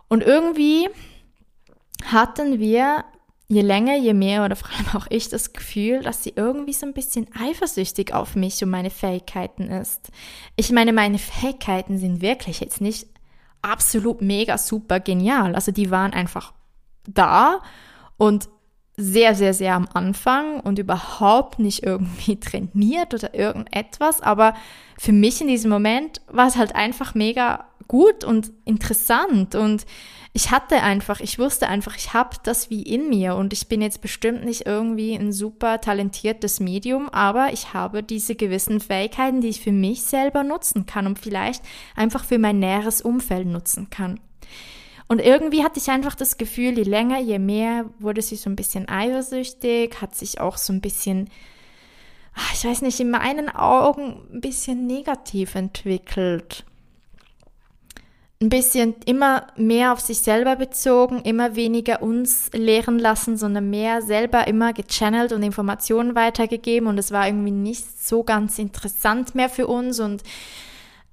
Und 0.07 0.23
irgendwie 0.23 0.89
hatten 2.05 2.59
wir 2.59 3.05
je 3.47 3.61
länger, 3.61 3.95
je 3.97 4.13
mehr 4.13 4.43
oder 4.43 4.55
vor 4.55 4.69
allem 4.69 4.95
auch 4.95 5.07
ich 5.09 5.29
das 5.29 5.53
Gefühl, 5.53 6.01
dass 6.01 6.23
sie 6.23 6.33
irgendwie 6.35 6.73
so 6.73 6.85
ein 6.85 6.93
bisschen 6.93 7.27
eifersüchtig 7.39 8.13
auf 8.13 8.35
mich 8.35 8.63
und 8.63 8.69
meine 8.69 8.89
Fähigkeiten 8.89 9.63
ist. 9.63 10.09
Ich 10.55 10.71
meine, 10.71 10.93
meine 10.93 11.19
Fähigkeiten 11.19 11.97
sind 11.97 12.21
wirklich 12.21 12.59
jetzt 12.59 12.81
nicht 12.81 13.07
absolut 13.61 14.21
mega 14.21 14.57
super 14.57 14.99
genial. 14.99 15.55
Also 15.55 15.71
die 15.71 15.91
waren 15.91 16.13
einfach 16.13 16.53
da 17.07 17.61
und 18.17 18.49
sehr, 18.97 19.35
sehr, 19.35 19.53
sehr 19.53 19.75
am 19.75 19.89
Anfang 19.93 20.61
und 20.61 20.79
überhaupt 20.79 21.59
nicht 21.59 21.83
irgendwie 21.83 22.39
trainiert 22.39 23.13
oder 23.13 23.33
irgendetwas. 23.33 24.21
Aber 24.21 24.55
für 24.97 25.11
mich 25.11 25.41
in 25.41 25.47
diesem 25.47 25.69
Moment 25.69 26.21
war 26.27 26.47
es 26.47 26.55
halt 26.55 26.75
einfach 26.75 27.13
mega 27.13 27.65
gut 27.87 28.23
und 28.23 28.51
interessant. 28.65 29.55
Und 29.55 29.85
ich 30.33 30.51
hatte 30.51 30.83
einfach, 30.83 31.21
ich 31.21 31.39
wusste 31.39 31.67
einfach, 31.69 31.95
ich 31.95 32.13
habe 32.13 32.35
das 32.43 32.69
wie 32.69 32.83
in 32.83 33.09
mir. 33.09 33.35
Und 33.35 33.53
ich 33.53 33.67
bin 33.67 33.81
jetzt 33.81 34.01
bestimmt 34.01 34.43
nicht 34.43 34.65
irgendwie 34.65 35.15
ein 35.15 35.31
super 35.31 35.79
talentiertes 35.79 36.59
Medium, 36.59 37.07
aber 37.09 37.53
ich 37.53 37.73
habe 37.73 38.03
diese 38.03 38.35
gewissen 38.35 38.81
Fähigkeiten, 38.81 39.39
die 39.39 39.47
ich 39.47 39.61
für 39.61 39.71
mich 39.71 40.03
selber 40.03 40.43
nutzen 40.43 40.85
kann 40.85 41.07
und 41.07 41.19
vielleicht 41.19 41.63
einfach 41.95 42.25
für 42.25 42.37
mein 42.37 42.59
näheres 42.59 43.01
Umfeld 43.01 43.47
nutzen 43.47 43.89
kann. 43.89 44.19
Und 45.07 45.21
irgendwie 45.21 45.63
hatte 45.63 45.79
ich 45.79 45.89
einfach 45.89 46.15
das 46.15 46.37
Gefühl, 46.37 46.77
je 46.77 46.83
länger, 46.83 47.19
je 47.19 47.39
mehr 47.39 47.85
wurde 47.99 48.21
sie 48.21 48.35
so 48.35 48.49
ein 48.49 48.55
bisschen 48.55 48.89
eifersüchtig, 48.89 50.01
hat 50.01 50.15
sich 50.15 50.41
auch 50.41 50.57
so 50.57 50.73
ein 50.73 50.81
bisschen, 50.81 51.29
ah, 52.33 52.51
ich 52.53 52.65
weiß 52.65 52.81
nicht, 52.81 52.99
in 52.99 53.11
meinen 53.11 53.47
Augen 53.49 54.27
ein 54.33 54.41
bisschen 54.41 54.87
negativ 54.87 55.55
entwickelt 55.55 56.65
ein 58.41 58.49
bisschen 58.49 58.95
immer 59.05 59.47
mehr 59.55 59.93
auf 59.93 60.01
sich 60.01 60.19
selber 60.19 60.57
bezogen, 60.57 61.21
immer 61.21 61.55
weniger 61.55 62.01
uns 62.01 62.49
lehren 62.53 62.99
lassen, 62.99 63.37
sondern 63.37 63.69
mehr 63.69 64.01
selber 64.01 64.47
immer 64.47 64.73
gechannelt 64.73 65.31
und 65.31 65.41
Informationen 65.41 66.15
weitergegeben. 66.15 66.89
Und 66.89 66.97
es 66.97 67.11
war 67.11 67.27
irgendwie 67.27 67.51
nicht 67.51 68.05
so 68.05 68.23
ganz 68.23 68.59
interessant 68.59 69.35
mehr 69.35 69.49
für 69.49 69.67
uns. 69.67 70.01
Und 70.01 70.21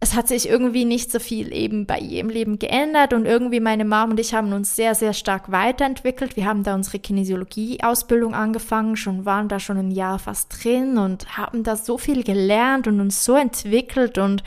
es 0.01 0.17
hat 0.17 0.27
sich 0.27 0.49
irgendwie 0.49 0.85
nicht 0.85 1.13
so 1.13 1.21
viel 1.21 1.53
eben 1.53 1.87
bei 1.87 2.01
ihrem 2.01 2.29
Leben 2.29 2.59
geändert. 2.59 3.13
Und 3.13 3.25
irgendwie 3.25 3.61
meine 3.61 3.85
Mom 3.85 4.11
und 4.11 4.19
ich 4.19 4.35
haben 4.35 4.53
uns 4.53 4.75
sehr, 4.75 4.97
sehr 4.97 5.13
stark 5.13 5.53
weiterentwickelt. 5.53 6.35
Wir 6.35 6.47
haben 6.47 6.65
da 6.65 6.75
unsere 6.75 6.99
Kinesiologie-Ausbildung 6.99 8.35
angefangen, 8.35 8.97
schon 8.97 9.25
waren 9.27 9.47
da 9.47 9.61
schon 9.61 9.77
ein 9.77 9.93
Jahr 9.93 10.19
fast 10.19 10.65
drin 10.65 10.99
und 10.99 11.37
haben 11.37 11.63
da 11.63 11.77
so 11.77 11.99
viel 11.99 12.25
gelernt 12.25 12.89
und 12.89 13.01
uns 13.01 13.25
so 13.25 13.37
entwickelt. 13.37 14.19
Und 14.19 14.43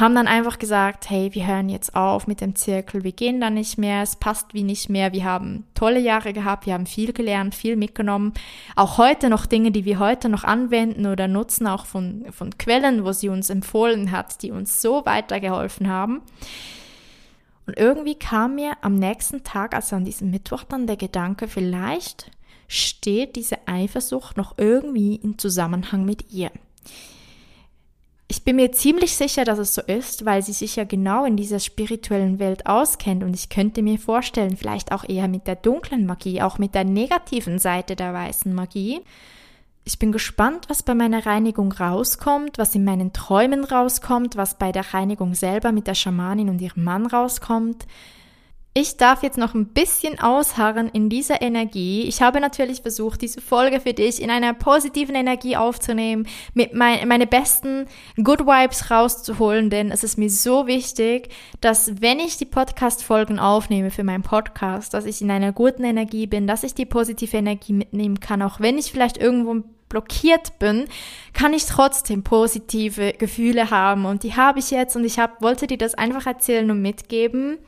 haben 0.00 0.14
dann 0.14 0.28
einfach 0.28 0.58
gesagt, 0.58 1.08
hey, 1.10 1.30
wir 1.32 1.46
hören 1.46 1.68
jetzt 1.68 1.94
auf 1.94 2.26
mit 2.26 2.40
dem 2.40 2.54
Zirkel, 2.54 3.04
wir 3.04 3.12
gehen 3.12 3.40
da 3.40 3.50
nicht 3.50 3.78
mehr, 3.78 4.02
es 4.02 4.16
passt 4.16 4.54
wie 4.54 4.62
nicht 4.62 4.88
mehr, 4.88 5.12
wir 5.12 5.24
haben 5.24 5.64
tolle 5.74 5.98
Jahre 5.98 6.32
gehabt, 6.32 6.66
wir 6.66 6.74
haben 6.74 6.86
viel 6.86 7.12
gelernt, 7.12 7.54
viel 7.54 7.76
mitgenommen, 7.76 8.34
auch 8.76 8.98
heute 8.98 9.30
noch 9.30 9.46
Dinge, 9.46 9.70
die 9.70 9.84
wir 9.84 9.98
heute 9.98 10.28
noch 10.28 10.44
anwenden 10.44 11.06
oder 11.06 11.28
nutzen, 11.28 11.66
auch 11.66 11.86
von, 11.86 12.26
von 12.30 12.56
Quellen, 12.58 13.04
wo 13.04 13.12
sie 13.12 13.28
uns 13.28 13.50
empfohlen 13.50 14.12
hat, 14.12 14.42
die 14.42 14.50
uns 14.50 14.80
so 14.80 15.04
weitergeholfen 15.06 15.88
haben. 15.88 16.22
Und 17.66 17.76
irgendwie 17.76 18.14
kam 18.14 18.54
mir 18.54 18.72
am 18.80 18.94
nächsten 18.94 19.44
Tag, 19.44 19.74
also 19.74 19.96
an 19.96 20.04
diesem 20.04 20.30
Mittwoch, 20.30 20.64
dann 20.64 20.86
der 20.86 20.96
Gedanke, 20.96 21.48
vielleicht 21.48 22.30
steht 22.66 23.36
diese 23.36 23.66
Eifersucht 23.66 24.36
noch 24.36 24.54
irgendwie 24.58 25.16
in 25.16 25.38
Zusammenhang 25.38 26.04
mit 26.04 26.32
ihr. 26.32 26.50
Ich 28.30 28.44
bin 28.44 28.56
mir 28.56 28.72
ziemlich 28.72 29.16
sicher, 29.16 29.46
dass 29.46 29.58
es 29.58 29.74
so 29.74 29.80
ist, 29.80 30.26
weil 30.26 30.42
sie 30.42 30.52
sich 30.52 30.76
ja 30.76 30.84
genau 30.84 31.24
in 31.24 31.38
dieser 31.38 31.60
spirituellen 31.60 32.38
Welt 32.38 32.66
auskennt 32.66 33.24
und 33.24 33.34
ich 33.34 33.48
könnte 33.48 33.80
mir 33.80 33.98
vorstellen, 33.98 34.58
vielleicht 34.58 34.92
auch 34.92 35.08
eher 35.08 35.28
mit 35.28 35.46
der 35.46 35.56
dunklen 35.56 36.04
Magie, 36.04 36.42
auch 36.42 36.58
mit 36.58 36.74
der 36.74 36.84
negativen 36.84 37.58
Seite 37.58 37.96
der 37.96 38.12
weißen 38.12 38.54
Magie. 38.54 39.00
Ich 39.84 39.98
bin 39.98 40.12
gespannt, 40.12 40.66
was 40.68 40.82
bei 40.82 40.94
meiner 40.94 41.24
Reinigung 41.24 41.72
rauskommt, 41.72 42.58
was 42.58 42.74
in 42.74 42.84
meinen 42.84 43.14
Träumen 43.14 43.64
rauskommt, 43.64 44.36
was 44.36 44.58
bei 44.58 44.72
der 44.72 44.92
Reinigung 44.92 45.34
selber 45.34 45.72
mit 45.72 45.86
der 45.86 45.94
Schamanin 45.94 46.50
und 46.50 46.60
ihrem 46.60 46.84
Mann 46.84 47.06
rauskommt. 47.06 47.86
Ich 48.80 48.96
darf 48.96 49.24
jetzt 49.24 49.38
noch 49.38 49.54
ein 49.54 49.66
bisschen 49.66 50.20
ausharren 50.20 50.88
in 50.88 51.08
dieser 51.08 51.42
Energie. 51.42 52.02
Ich 52.02 52.22
habe 52.22 52.38
natürlich 52.38 52.82
versucht, 52.82 53.22
diese 53.22 53.40
Folge 53.40 53.80
für 53.80 53.92
dich 53.92 54.22
in 54.22 54.30
einer 54.30 54.54
positiven 54.54 55.16
Energie 55.16 55.56
aufzunehmen, 55.56 56.28
mit 56.54 56.74
mein, 56.74 57.08
meine 57.08 57.26
besten 57.26 57.86
Good 58.22 58.46
Vibes 58.46 58.88
rauszuholen, 58.88 59.68
denn 59.68 59.90
es 59.90 60.04
ist 60.04 60.16
mir 60.16 60.30
so 60.30 60.68
wichtig, 60.68 61.30
dass 61.60 62.00
wenn 62.00 62.20
ich 62.20 62.36
die 62.36 62.44
Podcast-Folgen 62.44 63.40
aufnehme 63.40 63.90
für 63.90 64.04
meinen 64.04 64.22
Podcast, 64.22 64.94
dass 64.94 65.06
ich 65.06 65.22
in 65.22 65.32
einer 65.32 65.50
guten 65.50 65.82
Energie 65.82 66.28
bin, 66.28 66.46
dass 66.46 66.62
ich 66.62 66.72
die 66.72 66.86
positive 66.86 67.36
Energie 67.36 67.72
mitnehmen 67.72 68.20
kann, 68.20 68.42
auch 68.42 68.60
wenn 68.60 68.78
ich 68.78 68.92
vielleicht 68.92 69.18
irgendwo 69.18 69.64
blockiert 69.88 70.60
bin, 70.60 70.84
kann 71.32 71.52
ich 71.52 71.66
trotzdem 71.66 72.22
positive 72.22 73.12
Gefühle 73.14 73.72
haben 73.72 74.04
und 74.04 74.22
die 74.22 74.36
habe 74.36 74.60
ich 74.60 74.70
jetzt 74.70 74.94
und 74.94 75.04
ich 75.04 75.18
hab, 75.18 75.42
wollte 75.42 75.66
dir 75.66 75.78
das 75.78 75.94
einfach 75.94 76.26
erzählen 76.26 76.70
und 76.70 76.80
mitgeben. 76.80 77.58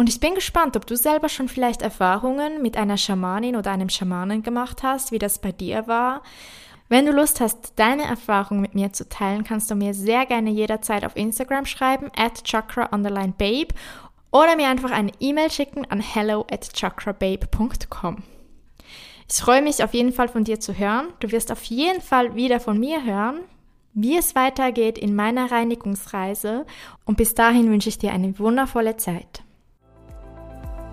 Und 0.00 0.08
ich 0.08 0.18
bin 0.18 0.34
gespannt, 0.34 0.78
ob 0.78 0.86
du 0.86 0.96
selber 0.96 1.28
schon 1.28 1.46
vielleicht 1.46 1.82
Erfahrungen 1.82 2.62
mit 2.62 2.78
einer 2.78 2.96
Schamanin 2.96 3.54
oder 3.54 3.70
einem 3.70 3.90
Schamanen 3.90 4.42
gemacht 4.42 4.82
hast, 4.82 5.12
wie 5.12 5.18
das 5.18 5.40
bei 5.40 5.52
dir 5.52 5.86
war. 5.88 6.22
Wenn 6.88 7.04
du 7.04 7.12
Lust 7.12 7.38
hast, 7.42 7.74
deine 7.76 8.04
Erfahrung 8.04 8.62
mit 8.62 8.74
mir 8.74 8.94
zu 8.94 9.10
teilen, 9.10 9.44
kannst 9.44 9.70
du 9.70 9.74
mir 9.74 9.92
sehr 9.92 10.24
gerne 10.24 10.48
jederzeit 10.48 11.04
auf 11.04 11.16
Instagram 11.16 11.66
schreiben, 11.66 12.10
at 12.16 12.44
chakra_babe 12.46 13.74
oder 14.32 14.56
mir 14.56 14.70
einfach 14.70 14.90
eine 14.90 15.12
E-Mail 15.20 15.50
schicken 15.50 15.84
an 15.90 16.00
hello 16.00 16.46
at 16.50 16.72
chakrababe.com. 16.72 18.22
Ich 19.28 19.36
freue 19.36 19.60
mich 19.60 19.84
auf 19.84 19.92
jeden 19.92 20.14
Fall 20.14 20.28
von 20.28 20.44
dir 20.44 20.60
zu 20.60 20.78
hören. 20.78 21.08
Du 21.20 21.30
wirst 21.30 21.52
auf 21.52 21.64
jeden 21.64 22.00
Fall 22.00 22.34
wieder 22.34 22.58
von 22.58 22.80
mir 22.80 23.04
hören, 23.04 23.40
wie 23.92 24.16
es 24.16 24.34
weitergeht 24.34 24.96
in 24.96 25.14
meiner 25.14 25.52
Reinigungsreise 25.52 26.64
und 27.04 27.18
bis 27.18 27.34
dahin 27.34 27.70
wünsche 27.70 27.90
ich 27.90 27.98
dir 27.98 28.14
eine 28.14 28.38
wundervolle 28.38 28.96
Zeit. 28.96 29.42